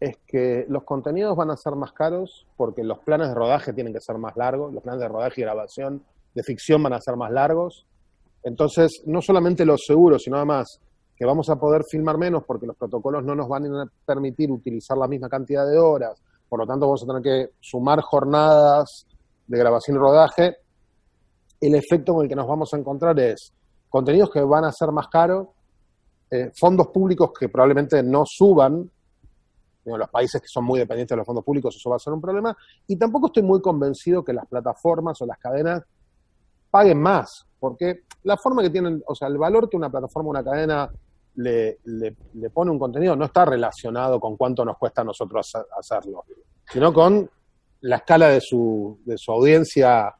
es 0.00 0.18
que 0.26 0.66
los 0.68 0.84
contenidos 0.84 1.36
van 1.36 1.50
a 1.50 1.56
ser 1.56 1.76
más 1.76 1.92
caros 1.92 2.46
porque 2.56 2.82
los 2.82 2.98
planes 2.98 3.28
de 3.28 3.34
rodaje 3.34 3.72
tienen 3.72 3.92
que 3.92 4.00
ser 4.00 4.18
más 4.18 4.36
largos, 4.36 4.74
los 4.74 4.82
planes 4.82 5.00
de 5.00 5.08
rodaje 5.08 5.40
y 5.40 5.44
grabación 5.44 6.02
de 6.34 6.42
ficción 6.42 6.82
van 6.82 6.94
a 6.94 7.00
ser 7.00 7.16
más 7.16 7.30
largos. 7.30 7.86
Entonces, 8.42 9.02
no 9.06 9.22
solamente 9.22 9.64
los 9.64 9.84
seguros, 9.86 10.22
sino 10.22 10.36
además 10.36 10.80
que 11.16 11.24
vamos 11.24 11.48
a 11.48 11.56
poder 11.56 11.82
filmar 11.88 12.18
menos 12.18 12.42
porque 12.44 12.66
los 12.66 12.76
protocolos 12.76 13.24
no 13.24 13.34
nos 13.34 13.48
van 13.48 13.66
a 13.66 13.86
permitir 14.04 14.50
utilizar 14.50 14.98
la 14.98 15.06
misma 15.06 15.28
cantidad 15.28 15.66
de 15.66 15.78
horas, 15.78 16.20
por 16.48 16.58
lo 16.58 16.66
tanto 16.66 16.86
vamos 16.86 17.02
a 17.04 17.06
tener 17.06 17.22
que 17.22 17.54
sumar 17.60 18.00
jornadas 18.00 19.06
de 19.46 19.58
grabación 19.58 19.96
y 19.96 20.00
rodaje. 20.00 20.56
El 21.60 21.74
efecto 21.74 22.14
con 22.14 22.24
el 22.24 22.28
que 22.28 22.36
nos 22.36 22.46
vamos 22.46 22.72
a 22.74 22.76
encontrar 22.76 23.18
es 23.20 23.52
contenidos 23.88 24.30
que 24.30 24.40
van 24.40 24.64
a 24.64 24.72
ser 24.72 24.90
más 24.90 25.08
caros, 25.08 25.48
eh, 26.30 26.50
fondos 26.58 26.88
públicos 26.88 27.30
que 27.38 27.48
probablemente 27.48 28.02
no 28.02 28.24
suban, 28.26 28.90
los 29.84 30.08
países 30.08 30.40
que 30.40 30.48
son 30.48 30.64
muy 30.64 30.78
dependientes 30.78 31.14
de 31.14 31.18
los 31.18 31.26
fondos 31.26 31.44
públicos 31.44 31.76
eso 31.76 31.90
va 31.90 31.96
a 31.96 31.98
ser 31.98 32.12
un 32.12 32.20
problema, 32.20 32.56
y 32.86 32.96
tampoco 32.96 33.26
estoy 33.26 33.42
muy 33.42 33.60
convencido 33.60 34.24
que 34.24 34.32
las 34.32 34.46
plataformas 34.46 35.20
o 35.20 35.26
las 35.26 35.38
cadenas 35.38 35.82
paguen 36.70 37.00
más, 37.00 37.46
porque 37.60 38.02
la 38.24 38.36
forma 38.36 38.62
que 38.62 38.70
tienen, 38.70 39.02
o 39.06 39.14
sea, 39.14 39.28
el 39.28 39.38
valor 39.38 39.68
que 39.68 39.76
una 39.76 39.90
plataforma 39.90 40.28
o 40.28 40.30
una 40.30 40.42
cadena 40.42 40.90
le, 41.36 41.78
le, 41.84 42.50
pone 42.50 42.70
un 42.70 42.78
contenido 42.78 43.16
no 43.16 43.26
está 43.26 43.44
relacionado 43.44 44.18
con 44.20 44.36
cuánto 44.36 44.64
nos 44.64 44.78
cuesta 44.78 45.02
a 45.02 45.04
nosotros 45.04 45.52
hacerlo, 45.78 46.24
sino 46.72 46.92
con 46.92 47.30
la 47.82 47.96
escala 47.96 48.28
de 48.28 48.40
su, 48.40 48.98
de 49.04 49.18
su 49.18 49.30
audiencia 49.30 50.14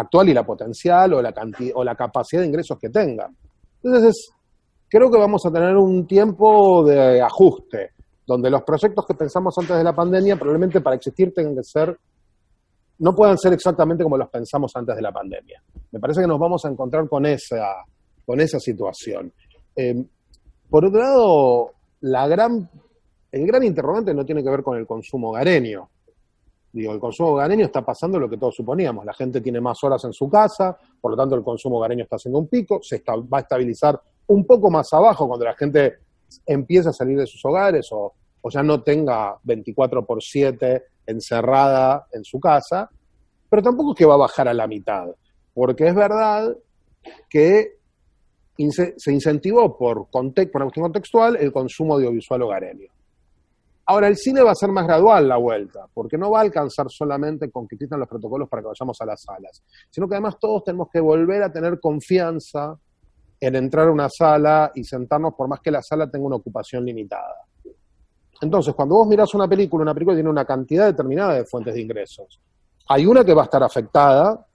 actual 0.00 0.28
y 0.28 0.34
la 0.34 0.44
potencial 0.44 1.14
o 1.14 1.22
la, 1.22 1.32
o 1.74 1.84
la 1.84 1.94
capacidad 1.94 2.42
de 2.42 2.48
ingresos 2.48 2.78
que 2.78 2.90
tengan. 2.90 3.36
Entonces, 3.82 4.30
creo 4.88 5.10
que 5.10 5.18
vamos 5.18 5.44
a 5.46 5.52
tener 5.52 5.76
un 5.76 6.06
tiempo 6.06 6.84
de 6.84 7.22
ajuste, 7.22 7.90
donde 8.26 8.50
los 8.50 8.62
proyectos 8.62 9.06
que 9.06 9.14
pensamos 9.14 9.54
antes 9.58 9.76
de 9.76 9.84
la 9.84 9.94
pandemia 9.94 10.36
probablemente 10.36 10.80
para 10.80 10.96
existir 10.96 11.32
tengan 11.34 11.54
que 11.54 11.62
ser 11.62 11.98
no 13.00 13.14
puedan 13.14 13.38
ser 13.38 13.52
exactamente 13.54 14.04
como 14.04 14.18
los 14.18 14.28
pensamos 14.28 14.72
antes 14.74 14.94
de 14.94 15.02
la 15.02 15.10
pandemia. 15.10 15.62
Me 15.90 15.98
parece 15.98 16.20
que 16.20 16.26
nos 16.26 16.38
vamos 16.38 16.64
a 16.64 16.68
encontrar 16.68 17.08
con 17.08 17.24
esa, 17.24 17.82
con 18.26 18.40
esa 18.40 18.60
situación. 18.60 19.32
Eh, 19.74 20.04
por 20.68 20.84
otro 20.84 21.00
lado, 21.00 21.70
la 22.02 22.28
gran, 22.28 22.68
el 23.32 23.46
gran 23.46 23.64
interrogante 23.64 24.12
no 24.12 24.24
tiene 24.24 24.42
que 24.42 24.50
ver 24.50 24.62
con 24.62 24.76
el 24.78 24.86
consumo 24.86 25.30
hogareño. 25.30 25.88
Digo, 26.72 26.92
el 26.92 27.00
consumo 27.00 27.30
hogareño 27.30 27.66
está 27.66 27.84
pasando 27.84 28.18
lo 28.18 28.28
que 28.28 28.36
todos 28.36 28.54
suponíamos. 28.54 29.04
La 29.04 29.14
gente 29.14 29.40
tiene 29.40 29.60
más 29.60 29.82
horas 29.82 30.04
en 30.04 30.12
su 30.12 30.28
casa, 30.28 30.76
por 31.00 31.10
lo 31.10 31.16
tanto 31.16 31.34
el 31.34 31.42
consumo 31.42 31.78
hogareño 31.78 32.04
está 32.04 32.16
haciendo 32.16 32.38
un 32.38 32.48
pico, 32.48 32.80
se 32.82 33.02
va 33.08 33.38
a 33.38 33.40
estabilizar 33.40 34.00
un 34.28 34.46
poco 34.46 34.70
más 34.70 34.92
abajo 34.92 35.26
cuando 35.26 35.44
la 35.44 35.54
gente 35.54 35.98
empieza 36.46 36.90
a 36.90 36.92
salir 36.92 37.18
de 37.18 37.26
sus 37.26 37.44
hogares 37.44 37.88
o, 37.90 38.14
o 38.40 38.50
ya 38.50 38.62
no 38.62 38.82
tenga 38.82 39.36
24 39.42 40.06
por 40.06 40.22
7 40.22 40.84
encerrada 41.06 42.06
en 42.12 42.22
su 42.24 42.38
casa, 42.38 42.88
pero 43.48 43.62
tampoco 43.62 43.92
es 43.92 43.98
que 43.98 44.06
va 44.06 44.14
a 44.14 44.18
bajar 44.18 44.46
a 44.46 44.54
la 44.54 44.68
mitad, 44.68 45.08
porque 45.52 45.88
es 45.88 45.94
verdad 45.94 46.56
que 47.28 47.80
se 48.68 49.12
incentivó 49.12 49.76
por, 49.76 50.10
context, 50.10 50.52
por 50.52 50.62
cuestión 50.62 50.84
contextual 50.84 51.36
el 51.36 51.52
consumo 51.52 51.94
audiovisual 51.94 52.42
hogareño. 52.42 52.88
Ahora, 53.86 54.08
el 54.08 54.16
cine 54.16 54.42
va 54.42 54.52
a 54.52 54.54
ser 54.54 54.70
más 54.70 54.86
gradual 54.86 55.28
la 55.28 55.36
vuelta, 55.36 55.86
porque 55.92 56.16
no 56.16 56.30
va 56.30 56.38
a 56.38 56.42
alcanzar 56.42 56.86
solamente 56.88 57.50
con 57.50 57.66
que 57.66 57.74
existan 57.74 57.98
los 57.98 58.08
protocolos 58.08 58.48
para 58.48 58.62
que 58.62 58.68
vayamos 58.68 59.00
a 59.00 59.06
las 59.06 59.22
salas, 59.22 59.62
sino 59.90 60.08
que 60.08 60.14
además 60.14 60.38
todos 60.38 60.62
tenemos 60.64 60.88
que 60.92 61.00
volver 61.00 61.42
a 61.42 61.52
tener 61.52 61.80
confianza 61.80 62.78
en 63.40 63.56
entrar 63.56 63.88
a 63.88 63.92
una 63.92 64.08
sala 64.08 64.70
y 64.74 64.84
sentarnos 64.84 65.34
por 65.34 65.48
más 65.48 65.60
que 65.60 65.70
la 65.70 65.82
sala 65.82 66.10
tenga 66.10 66.26
una 66.26 66.36
ocupación 66.36 66.84
limitada. 66.84 67.46
Entonces, 68.40 68.74
cuando 68.74 68.96
vos 68.96 69.08
mirás 69.08 69.34
una 69.34 69.48
película, 69.48 69.82
una 69.82 69.94
película 69.94 70.16
tiene 70.16 70.30
una 70.30 70.44
cantidad 70.44 70.86
determinada 70.86 71.34
de 71.34 71.44
fuentes 71.44 71.74
de 71.74 71.80
ingresos. 71.80 72.40
Hay 72.88 73.06
una 73.06 73.24
que 73.24 73.34
va 73.34 73.42
a 73.42 73.44
estar 73.44 73.62
afectada, 73.62 74.46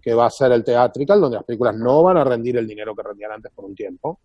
que 0.00 0.14
va 0.14 0.26
a 0.26 0.30
ser 0.30 0.52
el 0.52 0.62
theatrical, 0.62 1.20
donde 1.20 1.36
las 1.36 1.44
películas 1.44 1.74
no 1.76 2.02
van 2.02 2.18
a 2.18 2.24
rendir 2.24 2.56
el 2.56 2.66
dinero 2.66 2.94
que 2.94 3.02
rendían 3.02 3.32
antes 3.32 3.52
por 3.52 3.64
un 3.64 3.74
tiempo, 3.74 4.20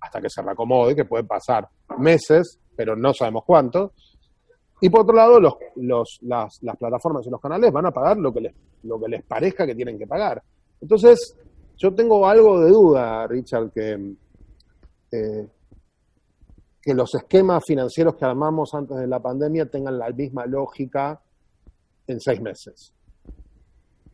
hasta 0.00 0.20
que 0.20 0.28
se 0.28 0.42
reacomode, 0.42 0.94
que 0.94 1.04
puede 1.04 1.24
pasar 1.24 1.68
meses, 1.98 2.60
pero 2.76 2.96
no 2.96 3.12
sabemos 3.14 3.44
cuánto. 3.44 3.92
Y 4.80 4.90
por 4.90 5.02
otro 5.02 5.14
lado, 5.14 5.40
los, 5.40 5.54
los, 5.76 6.18
las, 6.22 6.62
las, 6.62 6.76
plataformas 6.76 7.26
y 7.26 7.30
los 7.30 7.40
canales 7.40 7.72
van 7.72 7.86
a 7.86 7.90
pagar 7.90 8.18
lo 8.18 8.32
que, 8.32 8.40
les, 8.40 8.54
lo 8.82 9.00
que 9.00 9.08
les 9.08 9.22
parezca 9.24 9.66
que 9.66 9.74
tienen 9.74 9.98
que 9.98 10.06
pagar. 10.06 10.42
Entonces, 10.80 11.36
yo 11.76 11.94
tengo 11.94 12.26
algo 12.26 12.60
de 12.60 12.70
duda, 12.70 13.26
Richard, 13.26 13.70
que 13.70 14.14
eh, 15.12 15.46
que 16.84 16.92
los 16.92 17.14
esquemas 17.14 17.64
financieros 17.66 18.14
que 18.14 18.26
armamos 18.26 18.74
antes 18.74 18.98
de 18.98 19.06
la 19.06 19.18
pandemia 19.18 19.64
tengan 19.64 19.98
la 19.98 20.10
misma 20.10 20.44
lógica 20.44 21.18
en 22.06 22.20
seis 22.20 22.42
meses. 22.42 22.92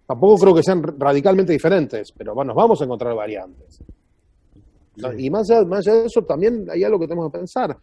Tampoco 0.07 0.38
creo 0.40 0.55
que 0.55 0.62
sean 0.62 0.83
radicalmente 0.99 1.52
diferentes, 1.52 2.12
pero 2.12 2.33
bueno, 2.33 2.50
nos 2.50 2.57
vamos 2.57 2.81
a 2.81 2.85
encontrar 2.85 3.17
variantes. 3.17 3.83
Y 5.19 5.31
más 5.31 5.50
allá, 5.50 5.64
más 5.64 5.85
de 5.85 6.07
eso, 6.07 6.23
también 6.23 6.69
hay 6.71 6.85
algo 6.85 7.00
que 7.00 7.09
tenemos 7.09 7.33
que 7.33 7.38
pensar. 7.38 7.76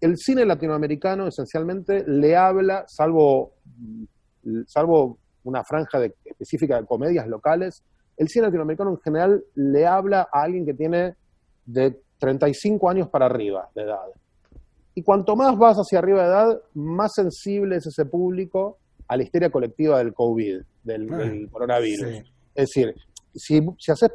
El 0.00 0.16
cine 0.16 0.44
latinoamericano 0.44 1.26
esencialmente 1.26 2.04
le 2.06 2.36
habla, 2.36 2.84
salvo, 2.86 3.54
salvo 4.66 5.18
una 5.44 5.64
franja 5.64 5.98
de, 5.98 6.14
específica 6.24 6.80
de 6.80 6.86
comedias 6.86 7.26
locales, 7.26 7.82
el 8.16 8.28
cine 8.28 8.46
latinoamericano 8.46 8.90
en 8.90 9.00
general 9.00 9.44
le 9.54 9.86
habla 9.86 10.28
a 10.32 10.42
alguien 10.42 10.66
que 10.66 10.74
tiene 10.74 11.14
de 11.64 12.00
35 12.18 12.90
años 12.90 13.08
para 13.08 13.26
arriba 13.26 13.68
de 13.74 13.82
edad. 13.82 14.06
Y 14.94 15.02
cuanto 15.02 15.36
más 15.36 15.56
vas 15.56 15.76
hacia 15.76 16.00
arriba 16.00 16.22
de 16.22 16.28
edad, 16.28 16.60
más 16.74 17.14
sensible 17.14 17.76
es 17.76 17.86
ese 17.86 18.04
público 18.04 18.78
a 19.06 19.16
la 19.16 19.22
histeria 19.22 19.50
colectiva 19.50 19.98
del 19.98 20.12
COVID, 20.12 20.60
del, 20.82 21.12
ah, 21.12 21.50
coronavirus. 21.52 22.24
Es 22.54 22.70
decir, 22.74 22.94
si, 23.34 23.60
si 23.78 23.92
haces 23.92 24.10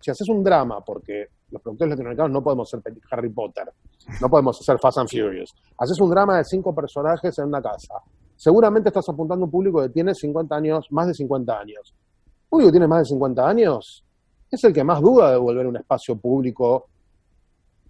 si, 0.00 0.10
haces 0.10 0.28
un 0.28 0.42
drama, 0.42 0.84
porque 0.84 1.28
los 1.50 1.60
productores 1.60 1.90
latinoamericanos 1.90 2.32
no 2.32 2.42
podemos 2.42 2.72
hacer 2.72 2.94
Harry 3.10 3.28
Potter, 3.28 3.72
no 4.20 4.28
podemos 4.28 4.60
hacer 4.60 4.78
Fast 4.78 4.98
and 4.98 5.08
Furious, 5.08 5.54
haces 5.78 6.00
un 6.00 6.10
drama 6.10 6.38
de 6.38 6.44
cinco 6.44 6.74
personajes 6.74 7.38
en 7.38 7.46
una 7.46 7.60
casa, 7.60 7.94
seguramente 8.36 8.88
estás 8.88 9.08
apuntando 9.08 9.44
a 9.44 9.46
un 9.46 9.50
público 9.50 9.82
que 9.82 9.90
tiene 9.90 10.14
50 10.14 10.54
años, 10.54 10.86
más 10.90 11.06
de 11.06 11.14
50 11.14 11.58
años. 11.58 11.94
El 11.94 12.48
público 12.48 12.68
que 12.68 12.72
tiene 12.72 12.88
más 12.88 13.00
de 13.00 13.04
50 13.06 13.48
años 13.48 14.04
es 14.50 14.64
el 14.64 14.72
que 14.72 14.84
más 14.84 15.00
duda 15.00 15.30
de 15.30 15.36
volver 15.36 15.66
a 15.66 15.68
un 15.68 15.76
espacio 15.76 16.16
público 16.16 16.88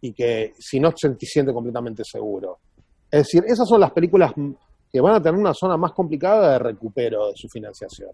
y 0.00 0.12
que 0.12 0.52
si 0.58 0.78
no 0.78 0.92
se 0.96 1.16
siente 1.20 1.52
completamente 1.52 2.04
seguro. 2.04 2.58
Es 3.10 3.24
decir, 3.24 3.44
esas 3.46 3.68
son 3.68 3.80
las 3.80 3.92
películas 3.92 4.32
que 4.92 5.00
van 5.00 5.14
a 5.14 5.22
tener 5.22 5.40
una 5.40 5.54
zona 5.54 5.76
más 5.76 5.92
complicada 5.92 6.52
de 6.52 6.58
recupero 6.58 7.28
de 7.28 7.36
su 7.36 7.48
financiación. 7.48 8.10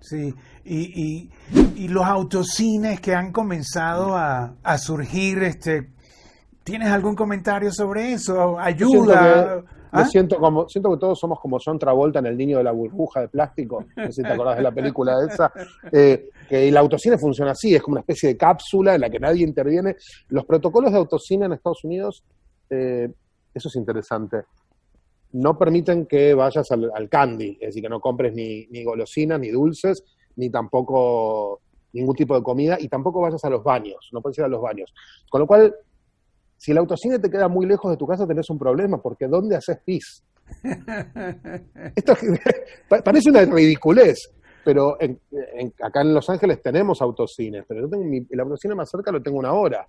Sí, 0.00 0.34
y, 0.64 1.28
y, 1.76 1.88
los 1.88 2.04
autocines 2.04 3.00
que 3.00 3.14
han 3.14 3.32
comenzado 3.32 4.16
a, 4.16 4.54
a 4.62 4.78
surgir, 4.78 5.42
este, 5.42 5.90
¿tienes 6.62 6.88
algún 6.88 7.16
comentario 7.16 7.72
sobre 7.72 8.12
eso? 8.12 8.58
¿Ayuda? 8.58 9.64
¿Ah? 9.90 10.04
siento 10.04 10.38
como, 10.38 10.68
siento 10.68 10.90
que 10.90 10.98
todos 10.98 11.18
somos 11.18 11.40
como 11.40 11.58
John 11.64 11.78
Travolta 11.78 12.18
en 12.18 12.26
El 12.26 12.36
niño 12.36 12.58
de 12.58 12.64
la 12.64 12.72
burbuja 12.72 13.22
de 13.22 13.28
plástico, 13.28 13.84
no 13.96 14.06
sé 14.06 14.12
si 14.12 14.22
te 14.22 14.28
acordás 14.28 14.56
de 14.56 14.62
la 14.62 14.72
película 14.72 15.16
esa, 15.26 15.50
eh, 15.90 16.28
que 16.48 16.68
el 16.68 16.76
autocine 16.76 17.18
funciona 17.18 17.52
así, 17.52 17.74
es 17.74 17.82
como 17.82 17.94
una 17.94 18.00
especie 18.00 18.30
de 18.30 18.36
cápsula 18.36 18.94
en 18.94 19.00
la 19.00 19.10
que 19.10 19.18
nadie 19.18 19.44
interviene. 19.44 19.96
Los 20.28 20.44
protocolos 20.44 20.92
de 20.92 20.98
autocine 20.98 21.46
en 21.46 21.52
Estados 21.52 21.84
Unidos, 21.84 22.22
eh, 22.70 23.10
eso 23.54 23.68
es 23.68 23.76
interesante, 23.76 24.42
no 25.32 25.58
permiten 25.58 26.06
que 26.06 26.34
vayas 26.34 26.70
al, 26.70 27.08
candy, 27.08 27.58
es 27.60 27.68
decir, 27.68 27.82
que 27.82 27.88
no 27.88 28.00
compres 28.00 28.32
ni, 28.34 28.66
ni 28.66 28.84
golosinas, 28.84 29.38
ni 29.38 29.48
dulces, 29.48 30.04
ni 30.36 30.50
tampoco 30.50 31.60
ningún 31.92 32.14
tipo 32.14 32.34
de 32.34 32.42
comida, 32.42 32.76
y 32.80 32.88
tampoco 32.88 33.20
vayas 33.20 33.44
a 33.44 33.50
los 33.50 33.62
baños, 33.62 34.08
no 34.12 34.20
puedes 34.20 34.38
ir 34.38 34.44
a 34.44 34.48
los 34.48 34.60
baños. 34.60 34.94
Con 35.30 35.40
lo 35.40 35.46
cual, 35.46 35.74
si 36.56 36.72
el 36.72 36.78
autocine 36.78 37.18
te 37.18 37.30
queda 37.30 37.48
muy 37.48 37.66
lejos 37.66 37.90
de 37.90 37.96
tu 37.96 38.06
casa, 38.06 38.26
tenés 38.26 38.48
un 38.50 38.58
problema, 38.58 39.00
porque 39.00 39.26
¿dónde 39.26 39.56
haces 39.56 39.78
pis? 39.84 40.24
Esto 41.94 42.14
parece 43.04 43.30
una 43.30 43.44
ridiculez, 43.44 44.30
pero 44.64 44.96
acá 45.82 46.00
en 46.02 46.14
Los 46.14 46.28
Ángeles 46.28 46.62
tenemos 46.62 47.00
autocines, 47.00 47.64
pero 47.66 47.82
yo 47.82 47.88
tengo 47.88 48.04
el 48.28 48.40
autocine 48.40 48.74
más 48.74 48.90
cerca 48.90 49.12
lo 49.12 49.22
tengo 49.22 49.38
una 49.38 49.52
hora. 49.52 49.86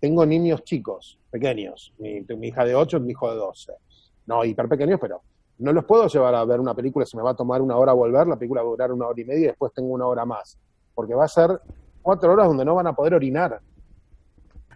Tengo 0.00 0.26
niños 0.26 0.62
chicos, 0.64 1.18
pequeños, 1.30 1.94
mi, 1.98 2.24
hija 2.46 2.64
de 2.64 2.74
8 2.74 2.98
y 2.98 3.00
mi 3.00 3.12
hijo 3.12 3.30
de 3.30 3.36
12. 3.36 3.72
No, 4.26 4.44
hiper 4.44 4.68
pequeños, 4.68 4.98
pero 5.00 5.22
no 5.58 5.72
los 5.72 5.84
puedo 5.84 6.06
llevar 6.08 6.34
a 6.34 6.44
ver 6.44 6.60
una 6.60 6.74
película, 6.74 7.06
se 7.06 7.16
me 7.16 7.22
va 7.22 7.30
a 7.30 7.36
tomar 7.36 7.62
una 7.62 7.76
hora 7.76 7.92
volver, 7.92 8.26
la 8.26 8.36
película 8.36 8.62
va 8.62 8.68
a 8.68 8.70
durar 8.70 8.92
una 8.92 9.06
hora 9.06 9.20
y 9.20 9.24
media 9.24 9.44
y 9.44 9.46
después 9.48 9.72
tengo 9.72 9.88
una 9.88 10.06
hora 10.06 10.24
más, 10.24 10.58
porque 10.94 11.14
va 11.14 11.24
a 11.24 11.28
ser 11.28 11.60
cuatro 12.02 12.32
horas 12.32 12.48
donde 12.48 12.64
no 12.64 12.74
van 12.74 12.86
a 12.86 12.92
poder 12.92 13.14
orinar. 13.14 13.60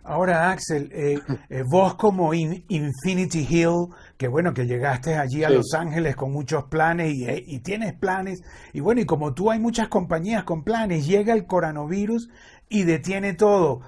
Ahora, 0.09 0.51
Axel, 0.51 0.91
eh, 0.93 1.19
eh, 1.51 1.63
vos 1.71 1.95
como 1.97 2.33
Infinity 2.33 3.47
Hill, 3.49 3.89
que 4.17 4.27
bueno, 4.27 4.55
que 4.55 4.67
llegaste 4.67 5.17
allí 5.17 5.45
a 5.45 5.51
Los 5.51 5.75
Ángeles 5.75 6.17
con 6.17 6.33
muchos 6.33 6.65
planes 6.65 7.13
eh, 7.29 7.45
y, 7.47 7.59
tienes 7.59 7.93
planes, 7.93 8.43
y 8.73 8.81
bueno, 8.81 9.03
y 9.03 9.05
como 9.05 9.35
tú 9.35 9.51
hay 9.51 9.59
muchas 9.59 9.89
compañías 9.89 10.45
con 10.45 10.65
planes, 10.65 11.07
llega 11.07 11.35
el 11.35 11.47
coronavirus 11.47 12.31
y 12.71 12.85
detiene 12.85 13.35
todo. 13.35 13.83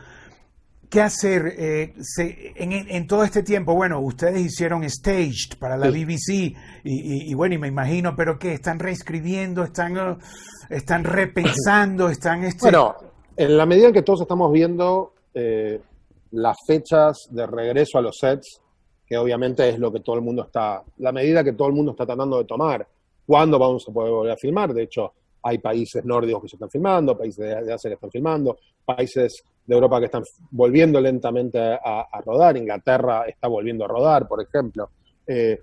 ¿Qué 0.91 1.01
hacer 1.01 1.55
eh, 1.57 1.95
en, 2.57 3.07
todo 3.07 3.23
este 3.23 3.45
tiempo? 3.45 3.77
Bueno, 3.77 4.01
ustedes 4.01 4.41
hicieron 4.41 4.83
Staged 4.91 5.57
para 5.61 5.77
la 5.77 5.89
BBC 5.89 6.53
y, 6.83 7.33
bueno, 7.35 7.55
y 7.55 7.59
me 7.59 7.69
imagino, 7.69 8.17
pero 8.17 8.41
¿qué? 8.41 8.55
¿Están 8.55 8.81
reescribiendo? 8.81 9.63
¿Están, 9.63 9.97
uh, 9.97 10.19
están 10.69 11.05
repensando? 11.05 12.09
¿Están 12.11 12.43
este... 12.43 12.63
Bueno, 12.63 12.97
en 13.37 13.57
la 13.57 13.67
medida 13.67 13.87
en 13.87 13.93
que 13.93 14.03
todos 14.03 14.23
estamos 14.23 14.51
viendo 14.51 15.15
eh, 15.33 15.81
las 16.33 16.57
fechas 16.67 17.29
de 17.31 17.47
regreso 17.47 17.99
a 17.99 18.03
los 18.03 18.19
sets, 18.19 18.61
que 19.07 19.17
obviamente 19.17 19.69
es 19.69 19.79
lo 19.79 19.93
que 19.93 20.01
todo 20.01 20.17
el 20.17 20.23
mundo 20.23 20.43
está, 20.43 20.83
la 20.99 21.13
medida 21.13 21.45
que 21.45 21.53
todo 21.53 21.69
el 21.69 21.75
mundo 21.75 21.93
está 21.93 22.05
tratando 22.05 22.37
de 22.37 22.47
tomar, 22.47 22.85
¿cuándo 23.25 23.61
vamos 23.61 23.87
a 23.89 23.93
poder 23.93 24.11
volver 24.13 24.33
a 24.33 24.37
filmar? 24.37 24.75
De 24.75 24.83
hecho, 24.83 25.13
hay 25.43 25.59
países 25.59 26.05
nórdicos 26.05 26.43
que 26.43 26.49
se 26.49 26.57
están 26.57 26.71
filmando, 26.71 27.17
países 27.17 27.67
de 27.67 27.73
Asia 27.73 27.91
que 27.91 27.95
están 27.95 28.11
filmando, 28.11 28.59
países 28.85 29.43
de 29.67 29.75
Europa 29.75 30.01
que 30.01 30.07
están 30.07 30.23
volviendo 30.51 31.01
lentamente 31.01 31.59
a, 31.61 32.21
rodar, 32.25 32.57
Inglaterra 32.57 33.25
está 33.27 33.49
volviendo 33.49 33.85
a 33.85 33.89
rodar, 33.89 34.27
por 34.27 34.43
ejemplo. 34.43 34.91
Eh, 35.27 35.61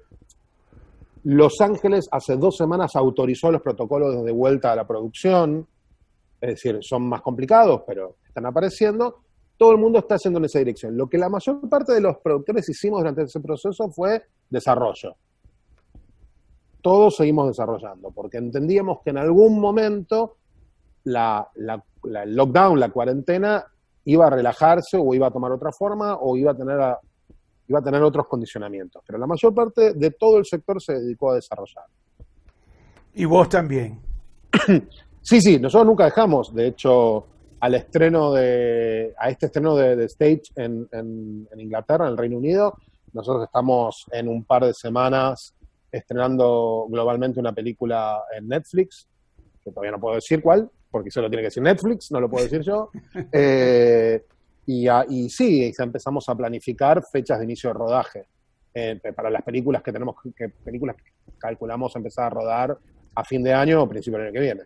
los 1.24 1.60
Ángeles 1.60 2.07
hace 2.12 2.38
dos 2.38 2.55
semanas 2.55 2.96
autorizó 2.96 3.51
los 3.51 3.62
protocolos 3.62 4.24
de 4.24 4.31
vuelta 4.31 4.72
a 4.72 4.75
la 4.75 4.88
producción, 4.88 5.67
es 6.39 6.50
decir, 6.51 6.77
son 6.81 7.10
más 7.10 7.22
complicados, 7.22 7.81
pero 7.86 8.15
están 8.25 8.46
apareciendo. 8.46 9.24
Todo 9.57 9.72
el 9.72 9.77
mundo 9.77 10.00
está 10.00 10.15
haciendo 10.15 10.39
en 10.39 10.46
esa 10.46 10.60
dirección. 10.60 10.96
Lo 10.96 11.10
que 11.10 11.17
la 11.17 11.29
mayor 11.29 11.67
parte 11.67 11.93
de 11.93 12.01
los 12.01 12.17
productores 12.24 12.69
hicimos 12.69 13.00
durante 13.00 13.24
ese 13.24 13.39
proceso 13.39 13.89
fue 13.89 14.24
desarrollo 14.50 15.15
todos 16.88 17.17
seguimos 17.17 17.50
desarrollando, 17.50 18.12
porque 18.12 18.38
entendíamos 18.38 19.00
que 19.03 19.10
en 19.10 19.17
algún 19.17 19.60
momento 19.60 20.38
la, 21.03 21.46
el 21.53 22.34
lockdown, 22.34 22.79
la 22.79 22.88
cuarentena, 22.91 23.65
iba 24.06 24.27
a 24.27 24.29
relajarse 24.29 24.96
o 24.98 25.13
iba 25.13 25.27
a 25.27 25.32
tomar 25.32 25.51
otra 25.51 25.74
forma 25.74 26.15
o 26.15 26.38
iba 26.38 26.51
a 26.51 26.56
tener 26.56 26.79
iba 27.67 27.79
a 27.79 27.82
tener 27.82 28.01
otros 28.01 28.25
condicionamientos. 28.27 29.03
Pero 29.06 29.20
la 29.20 29.27
mayor 29.27 29.53
parte 29.53 29.96
de 29.96 30.12
todo 30.12 30.38
el 30.38 30.46
sector 30.46 30.82
se 30.82 30.94
dedicó 30.94 31.32
a 31.32 31.36
desarrollar. 31.36 31.84
Y 33.15 33.25
vos 33.25 33.50
también. 33.50 34.00
sí, 35.22 35.41
sí, 35.41 35.60
nosotros 35.60 35.88
nunca 35.88 36.06
dejamos. 36.06 36.56
De 36.56 36.67
hecho, 36.67 37.25
al 37.60 37.75
estreno 37.75 38.32
de, 38.32 39.13
a 39.20 39.29
este 39.29 39.48
estreno 39.48 39.75
de, 39.75 40.06
Stage 40.06 40.44
en, 40.56 40.88
en, 40.94 41.50
en, 41.51 41.60
Inglaterra, 41.60 42.06
en 42.06 42.12
el 42.12 42.17
Reino 42.17 42.38
Unido, 42.38 42.77
nosotros 43.12 43.44
estamos 43.44 44.06
en 44.13 44.29
un 44.29 44.46
par 44.46 44.63
de 44.63 44.74
semanas 44.74 45.53
estrenando 45.91 46.88
globalmente 46.89 47.39
una 47.39 47.53
película 47.53 48.22
en 48.38 48.48
Netflix, 48.48 49.08
que 49.63 49.72
todavía 49.72 49.91
no 49.91 50.00
puedo 50.00 50.15
decir 50.15 50.41
cuál, 50.41 50.70
porque 50.89 51.12
solo 51.12 51.29
tiene 51.29 51.44
que 51.44 51.48
decir 51.48 51.63
Netflix, 51.63 52.12
no 52.12 52.20
lo 52.20 52.29
puedo 52.29 52.44
decir 52.44 52.62
yo. 52.62 52.89
Eh, 53.32 54.24
y, 54.65 54.88
y, 55.10 55.29
sí, 55.29 55.72
empezamos 55.79 56.27
a 56.27 56.36
planificar 56.36 57.01
fechas 57.10 57.39
de 57.39 57.46
inicio 57.46 57.70
de 57.70 57.74
rodaje 57.74 58.27
eh, 58.74 59.00
para 59.15 59.29
las 59.29 59.41
películas 59.41 59.82
que 59.82 59.94
tenemos, 59.94 60.15
que 60.36 60.50
películas 60.50 60.98
que 60.98 61.32
calculamos 61.38 61.96
empezar 61.96 62.25
a 62.25 62.29
rodar 62.29 62.77
a 63.15 63.24
fin 63.24 63.41
de 63.44 63.53
año 63.53 63.82
o 63.82 63.88
principio 63.88 64.20
del 64.20 64.27
año 64.27 64.34
que 64.34 64.41
viene. 64.41 64.62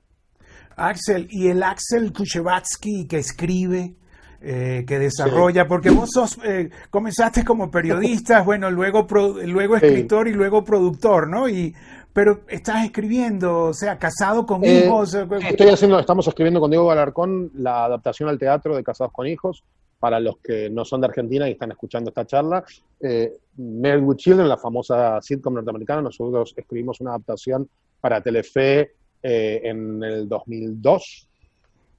Axel, 0.75 1.27
¿y 1.29 1.49
el 1.49 1.61
Axel 1.61 2.11
Kuchevatsky 2.11 3.07
que 3.07 3.17
escribe? 3.17 3.95
Eh, 4.43 4.85
que 4.87 4.97
desarrolla, 4.97 5.67
porque 5.67 5.91
vos 5.91 6.09
sos, 6.11 6.39
eh, 6.43 6.71
comenzaste 6.89 7.45
como 7.45 7.69
periodista, 7.69 8.41
bueno, 8.43 8.71
luego, 8.71 9.05
luego 9.45 9.75
escritor 9.75 10.27
y 10.27 10.33
luego 10.33 10.63
productor, 10.63 11.29
¿no? 11.29 11.47
Y, 11.47 11.75
pero 12.11 12.41
estás 12.47 12.83
escribiendo, 12.85 13.65
o 13.65 13.73
sea, 13.75 13.99
casado 13.99 14.47
con 14.47 14.63
eh, 14.65 14.85
hijos. 14.85 15.13
Estoy 15.13 15.67
haciendo, 15.69 15.99
estamos 15.99 16.27
escribiendo 16.27 16.59
con 16.59 16.71
Diego 16.71 16.87
Galarcón 16.87 17.51
la 17.53 17.85
adaptación 17.85 18.29
al 18.29 18.39
teatro 18.39 18.75
de 18.75 18.83
Casados 18.83 19.13
con 19.13 19.27
Hijos, 19.27 19.63
para 19.99 20.19
los 20.19 20.39
que 20.39 20.71
no 20.71 20.85
son 20.85 21.01
de 21.01 21.07
Argentina 21.07 21.47
y 21.47 21.51
están 21.51 21.69
escuchando 21.69 22.09
esta 22.09 22.25
charla. 22.25 22.63
Eh, 22.99 23.37
with 23.57 24.17
Children, 24.17 24.49
la 24.49 24.57
famosa 24.57 25.21
sitcom 25.21 25.53
norteamericana, 25.53 26.01
nosotros 26.01 26.55
escribimos 26.57 26.99
una 26.99 27.11
adaptación 27.11 27.69
para 27.99 28.21
Telefe 28.21 28.93
en 29.21 30.01
el 30.01 30.27
2002. 30.27 31.27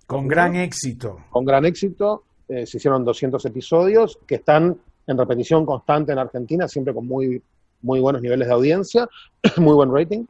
Con 0.09 0.27
gran 0.27 0.57
éxito. 0.57 1.21
Con 1.31 1.45
gran 1.45 1.65
éxito. 1.65 2.25
Eh, 2.53 2.67
se 2.67 2.77
hicieron 2.77 3.03
200 3.03 3.43
episodios 3.47 4.19
que 4.27 4.35
están 4.35 4.79
en 5.07 5.17
repetición 5.17 5.65
constante 5.65 6.13
en 6.13 6.19
Argentina, 6.19 6.69
siempre 6.69 6.93
con 6.93 7.07
muy, 7.07 7.43
muy 7.81 7.99
buenos 7.99 8.21
niveles 8.21 8.47
de 8.47 8.53
audiencia, 8.53 9.09
muy 9.57 9.73
buen 9.73 9.91
rating. 9.91 10.27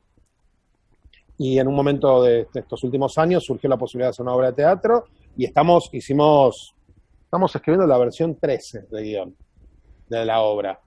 Y 1.36 1.58
en 1.58 1.66
un 1.66 1.74
momento 1.74 2.22
de, 2.22 2.46
estos 2.54 2.84
últimos 2.84 3.18
años 3.18 3.42
surgió 3.44 3.68
la 3.68 3.76
posibilidad 3.76 4.06
de 4.06 4.10
hacer 4.10 4.22
una 4.22 4.36
obra 4.36 4.46
de 4.48 4.52
teatro 4.52 5.06
y 5.36 5.46
estamos, 5.46 5.90
hicimos, 5.92 6.76
estamos 7.24 7.52
escribiendo 7.56 7.88
la 7.88 7.98
versión 7.98 8.36
13 8.36 8.86
de 8.88 9.02
guion 9.02 9.36
de 10.08 10.24
la 10.24 10.42
obra. 10.42 10.78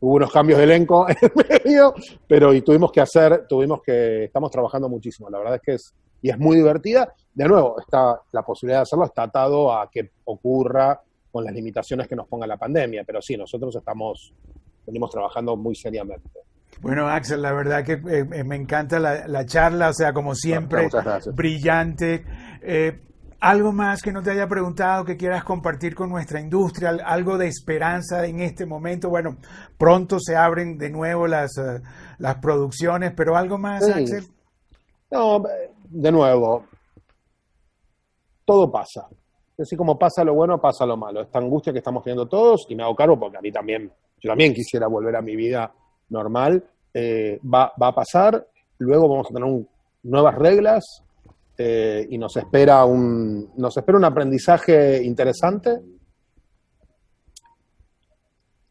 Hubo 0.00 0.16
unos 0.16 0.30
cambios 0.30 0.58
de 0.58 0.64
elenco 0.64 1.06
en 1.08 1.16
medio, 1.48 1.94
pero 2.26 2.52
y 2.52 2.60
tuvimos 2.60 2.92
que 2.92 3.00
hacer, 3.00 3.46
tuvimos 3.48 3.80
que, 3.80 4.24
estamos 4.24 4.50
trabajando 4.50 4.90
muchísimo. 4.90 5.30
La 5.30 5.38
verdad 5.38 5.54
es 5.54 5.62
que 5.62 5.72
es, 5.72 5.94
y 6.22 6.30
es 6.30 6.38
muy 6.38 6.56
divertida. 6.56 7.12
De 7.34 7.46
nuevo, 7.46 7.80
está, 7.80 8.20
la 8.32 8.42
posibilidad 8.42 8.80
de 8.80 8.82
hacerlo 8.82 9.04
está 9.04 9.24
atado 9.24 9.72
a 9.72 9.90
que 9.90 10.10
ocurra 10.24 11.00
con 11.30 11.44
las 11.44 11.54
limitaciones 11.54 12.08
que 12.08 12.16
nos 12.16 12.26
ponga 12.26 12.46
la 12.46 12.56
pandemia, 12.56 13.04
pero 13.06 13.22
sí, 13.22 13.36
nosotros 13.36 13.74
estamos, 13.76 14.34
venimos 14.86 15.10
trabajando 15.10 15.56
muy 15.56 15.74
seriamente. 15.74 16.40
Bueno, 16.80 17.08
Axel, 17.08 17.42
la 17.42 17.52
verdad 17.52 17.84
que 17.84 17.92
eh, 17.92 18.26
eh, 18.32 18.44
me 18.44 18.56
encanta 18.56 18.98
la, 18.98 19.46
charla, 19.46 19.90
o 19.90 19.92
sea, 19.92 20.12
como 20.12 20.34
siempre, 20.34 20.88
brillante. 21.34 22.24
Eh, 22.62 23.00
¿Algo 23.40 23.72
más 23.72 24.02
que 24.02 24.12
no 24.12 24.20
te 24.22 24.32
haya 24.32 24.48
preguntado 24.48 25.04
que 25.04 25.16
quieras 25.16 25.44
compartir 25.44 25.94
con 25.94 26.10
nuestra 26.10 26.40
industria? 26.40 26.90
¿Algo 27.04 27.38
de 27.38 27.46
esperanza 27.46 28.26
en 28.26 28.40
este 28.40 28.66
momento? 28.66 29.10
Bueno, 29.10 29.36
pronto 29.76 30.18
se 30.18 30.34
abren 30.34 30.76
de 30.76 30.90
nuevo 30.90 31.28
las, 31.28 31.52
las 32.18 32.36
producciones, 32.36 33.12
pero 33.16 33.36
¿algo 33.36 33.56
más, 33.56 33.88
Axel? 33.88 34.24
No, 35.10 35.44
de 35.90 36.12
nuevo, 36.12 36.64
todo 38.44 38.70
pasa. 38.70 39.08
Así 39.58 39.76
como 39.76 39.98
pasa 39.98 40.22
lo 40.22 40.34
bueno, 40.34 40.60
pasa 40.60 40.86
lo 40.86 40.96
malo. 40.96 41.20
Esta 41.20 41.38
angustia 41.38 41.72
que 41.72 41.78
estamos 41.78 42.02
teniendo 42.02 42.28
todos, 42.28 42.66
y 42.68 42.74
me 42.74 42.82
hago 42.82 42.94
cargo 42.94 43.18
porque 43.18 43.38
a 43.38 43.40
mí 43.40 43.50
también, 43.50 43.90
yo 44.20 44.30
también 44.30 44.54
quisiera 44.54 44.86
volver 44.86 45.16
a 45.16 45.22
mi 45.22 45.34
vida 45.34 45.72
normal, 46.10 46.64
eh, 46.94 47.40
va, 47.42 47.72
a 47.76 47.94
pasar. 47.94 48.46
Luego 48.78 49.08
vamos 49.08 49.26
a 49.30 49.34
tener 49.34 49.66
nuevas 50.04 50.34
reglas 50.36 51.02
eh, 51.56 52.06
y 52.08 52.18
nos 52.18 52.36
espera, 52.36 52.84
un, 52.84 53.52
nos 53.56 53.76
espera 53.76 53.98
un 53.98 54.04
aprendizaje 54.04 55.02
interesante. 55.02 55.80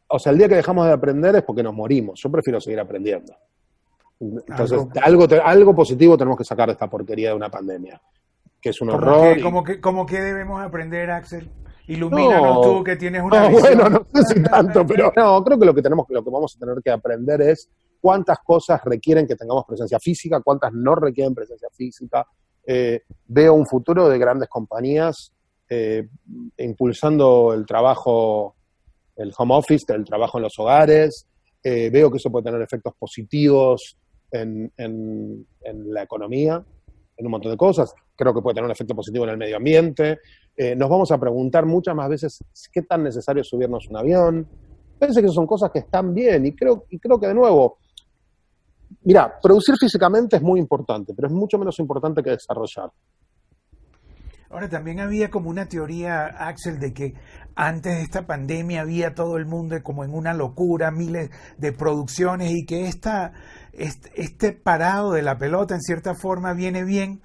O 0.08 0.18
sea, 0.18 0.32
el 0.32 0.38
día 0.38 0.48
que 0.48 0.56
dejamos 0.56 0.86
de 0.86 0.92
aprender 0.92 1.36
es 1.36 1.42
porque 1.42 1.62
nos 1.62 1.74
morimos. 1.74 2.18
Yo 2.22 2.30
prefiero 2.30 2.60
seguir 2.60 2.80
aprendiendo. 2.80 3.34
Entonces, 4.20 4.80
algo, 5.00 5.26
algo, 5.44 5.74
positivo 5.74 6.16
tenemos 6.18 6.38
que 6.38 6.44
sacar 6.44 6.68
de 6.68 6.72
esta 6.72 6.88
porquería 6.88 7.30
de 7.30 7.36
una 7.36 7.50
pandemia, 7.50 8.00
que 8.60 8.70
es 8.70 8.80
un 8.80 8.90
horror. 8.90 9.36
Que, 9.36 9.42
como, 9.42 9.62
que, 9.62 9.80
como 9.80 10.04
que 10.06 10.20
debemos 10.20 10.60
aprender, 10.60 11.10
Axel? 11.10 11.48
Ilumínanos 11.86 12.60
tú 12.60 12.84
que 12.84 12.96
tienes 12.96 13.22
una 13.22 13.42
no, 13.48 13.58
Bueno, 13.58 13.88
no 13.88 14.06
sé 14.12 14.34
si 14.34 14.42
tanto, 14.42 14.86
pero 14.86 15.12
no, 15.16 15.42
creo 15.44 15.58
que 15.58 15.66
lo 15.66 15.74
que 15.74 15.82
tenemos, 15.82 16.06
lo 16.08 16.22
que 16.22 16.30
vamos 16.30 16.54
a 16.54 16.58
tener 16.58 16.82
que 16.82 16.90
aprender 16.90 17.40
es 17.42 17.70
cuántas 18.00 18.38
cosas 18.40 18.80
requieren 18.84 19.26
que 19.26 19.36
tengamos 19.36 19.64
presencia 19.66 19.98
física, 19.98 20.40
cuántas 20.40 20.72
no 20.72 20.94
requieren 20.94 21.34
presencia 21.34 21.68
física. 21.72 22.26
Eh, 22.66 23.02
veo 23.26 23.54
un 23.54 23.66
futuro 23.66 24.08
de 24.08 24.18
grandes 24.18 24.48
compañías 24.48 25.32
eh, 25.70 26.08
impulsando 26.58 27.54
el 27.54 27.64
trabajo, 27.64 28.56
el 29.16 29.32
home 29.36 29.54
office, 29.54 29.90
el 29.94 30.04
trabajo 30.04 30.38
en 30.38 30.42
los 30.42 30.58
hogares. 30.58 31.26
Eh, 31.62 31.88
veo 31.90 32.10
que 32.10 32.18
eso 32.18 32.30
puede 32.30 32.44
tener 32.44 32.60
efectos 32.60 32.94
positivos 32.98 33.96
en, 34.30 34.72
en, 34.76 35.46
la 35.92 36.02
economía, 36.02 36.62
en 37.16 37.26
un 37.26 37.30
montón 37.30 37.52
de 37.52 37.56
cosas. 37.56 37.94
Creo 38.16 38.34
que 38.34 38.40
puede 38.40 38.54
tener 38.54 38.66
un 38.66 38.72
efecto 38.72 38.94
positivo 38.94 39.24
en 39.24 39.30
el 39.30 39.36
medio 39.36 39.56
ambiente. 39.56 40.18
Eh, 40.56 40.74
nos 40.74 40.88
vamos 40.88 41.10
a 41.12 41.18
preguntar 41.18 41.66
muchas 41.66 41.94
más 41.94 42.08
veces 42.08 42.38
qué 42.72 42.82
tan 42.82 43.02
necesario 43.02 43.42
es 43.42 43.48
subirnos 43.48 43.88
un 43.88 43.96
avión. 43.96 44.48
Parece 44.98 45.22
que 45.22 45.28
son 45.28 45.46
cosas 45.46 45.70
que 45.70 45.80
están 45.80 46.12
bien 46.12 46.46
y 46.46 46.54
creo, 46.54 46.84
y 46.90 46.98
creo 46.98 47.20
que 47.20 47.28
de 47.28 47.34
nuevo, 47.34 47.78
mira, 49.02 49.38
producir 49.40 49.76
físicamente 49.78 50.36
es 50.36 50.42
muy 50.42 50.58
importante, 50.58 51.14
pero 51.14 51.28
es 51.28 51.34
mucho 51.34 51.58
menos 51.58 51.78
importante 51.78 52.22
que 52.22 52.30
desarrollar. 52.30 52.90
Ahora, 54.50 54.68
también 54.70 54.98
había 54.98 55.28
como 55.28 55.50
una 55.50 55.66
teoría, 55.68 56.24
Axel, 56.24 56.78
de 56.80 56.94
que 56.94 57.14
antes 57.54 57.96
de 57.96 58.02
esta 58.02 58.26
pandemia 58.26 58.80
había 58.80 59.14
todo 59.14 59.36
el 59.36 59.44
mundo 59.44 59.76
como 59.82 60.04
en 60.04 60.14
una 60.14 60.32
locura, 60.32 60.90
miles 60.90 61.30
de 61.58 61.72
producciones 61.72 62.52
y 62.52 62.64
que 62.64 62.86
esta, 62.86 63.34
este, 63.78 64.52
parado 64.52 65.12
de 65.12 65.22
la 65.22 65.38
pelota 65.38 65.74
en 65.74 65.80
cierta 65.80 66.14
forma 66.14 66.52
viene 66.52 66.84
bien. 66.84 67.20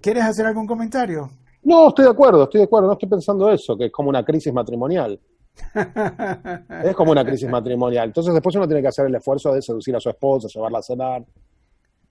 ¿Quieres 0.00 0.24
hacer 0.24 0.46
algún 0.46 0.66
comentario? 0.66 1.30
No, 1.62 1.88
estoy 1.88 2.06
de 2.06 2.10
acuerdo, 2.10 2.44
estoy 2.44 2.60
de 2.60 2.64
acuerdo, 2.64 2.88
no 2.88 2.94
estoy 2.94 3.08
pensando 3.08 3.50
eso, 3.50 3.76
que 3.76 3.86
es 3.86 3.92
como 3.92 4.08
una 4.08 4.24
crisis 4.24 4.52
matrimonial. 4.52 5.18
es 6.84 6.96
como 6.96 7.12
una 7.12 7.24
crisis 7.24 7.48
matrimonial. 7.48 8.08
Entonces 8.08 8.34
después 8.34 8.56
uno 8.56 8.66
tiene 8.66 8.82
que 8.82 8.88
hacer 8.88 9.06
el 9.06 9.14
esfuerzo 9.14 9.52
de 9.52 9.62
seducir 9.62 9.94
a 9.94 10.00
su 10.00 10.08
esposa, 10.08 10.48
llevarla 10.48 10.78
a 10.78 10.82
cenar, 10.82 11.24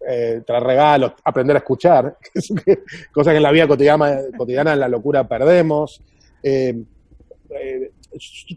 eh, 0.08 0.42
traer 0.46 0.64
regalos, 0.64 1.14
aprender 1.24 1.56
a 1.56 1.60
escuchar, 1.60 2.18
cosas 3.14 3.32
que 3.32 3.38
en 3.38 3.44
la 3.44 3.52
vida 3.52 3.68
cotidiana, 3.68 4.20
cotidiana 4.38 4.74
en 4.74 4.80
la 4.80 4.88
locura 4.88 5.28
perdemos. 5.28 6.02
Eh, 6.42 6.84
eh, 7.50 7.92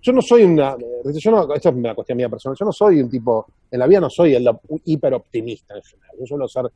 yo 0.00 0.12
no 0.12 0.20
soy 0.20 0.44
una, 0.44 0.76
yo 0.78 1.30
no, 1.30 1.54
esto 1.54 1.68
es 1.68 1.74
una 1.74 1.94
cuestión 1.94 2.16
mía 2.16 2.28
personal, 2.28 2.56
yo 2.58 2.66
no 2.66 2.72
soy 2.72 3.00
un 3.00 3.08
tipo, 3.08 3.46
en 3.70 3.78
la 3.78 3.86
vida 3.86 4.00
no 4.00 4.10
soy 4.10 4.34
el 4.34 4.48
hiper 4.84 5.14
optimista 5.14 5.74
en 5.76 5.82
general, 5.82 6.16
yo 6.18 6.26
suelo 6.26 6.48
ser 6.48 6.70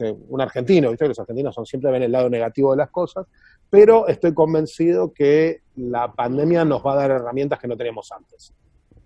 este, 0.00 0.16
un 0.28 0.40
argentino, 0.40 0.90
¿viste? 0.90 1.08
los 1.08 1.18
argentinos 1.18 1.54
son, 1.54 1.66
siempre 1.66 1.90
ven 1.90 2.02
el 2.02 2.12
lado 2.12 2.30
negativo 2.30 2.70
de 2.70 2.78
las 2.78 2.90
cosas, 2.90 3.26
pero 3.68 4.08
estoy 4.08 4.32
convencido 4.32 5.12
que 5.12 5.62
la 5.76 6.12
pandemia 6.12 6.64
nos 6.64 6.84
va 6.84 6.94
a 6.94 6.96
dar 6.96 7.10
herramientas 7.10 7.58
que 7.58 7.68
no 7.68 7.76
teníamos 7.76 8.08
antes. 8.16 8.52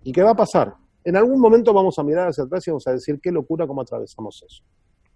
¿Y 0.05 0.13
qué 0.13 0.23
va 0.23 0.31
a 0.31 0.37
pasar? 0.37 0.75
En 1.03 1.17
algún 1.17 1.41
momento 1.41 1.73
vamos 1.73 1.99
a 1.99 2.03
mirar 2.03 2.29
hacia 2.29 2.45
atrás 2.45 2.67
y 2.67 2.71
vamos 2.71 2.87
a 2.87 2.93
decir 2.93 3.21
qué 3.21 3.31
locura 3.31 3.67
cómo 3.67 3.83
atravesamos 3.83 4.43
eso. 4.49 4.63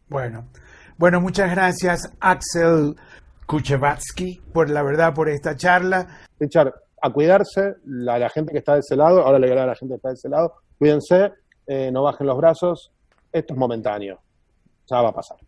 Bueno, 0.09 0.49
bueno, 0.97 1.21
muchas 1.21 1.51
gracias 1.51 2.11
Axel 2.21 2.97
Kuchevatsky 3.47 4.40
por 4.53 4.68
la 4.68 4.83
verdad, 4.83 5.14
por 5.14 5.29
esta 5.29 5.57
charla. 5.57 6.07
Richard, 6.38 6.75
a 7.00 7.11
cuidarse, 7.11 7.76
la, 7.84 8.18
la 8.18 8.28
gente 8.28 8.52
que 8.52 8.58
está 8.58 8.74
de 8.74 8.80
ese 8.80 8.96
lado, 8.96 9.22
ahora 9.22 9.38
le 9.38 9.52
a 9.52 9.62
a 9.62 9.66
la 9.66 9.74
gente 9.74 9.94
que 9.94 9.96
está 9.96 10.08
de 10.08 10.14
ese 10.14 10.28
lado, 10.28 10.54
cuídense, 10.78 11.32
eh, 11.66 11.90
no 11.90 12.02
bajen 12.02 12.26
los 12.26 12.37
brazos, 12.37 12.92
esto 13.32 13.54
es 13.54 13.58
momentáneo, 13.58 14.20
ya 14.87 15.02
va 15.02 15.11
a 15.11 15.14
pasar. 15.14 15.38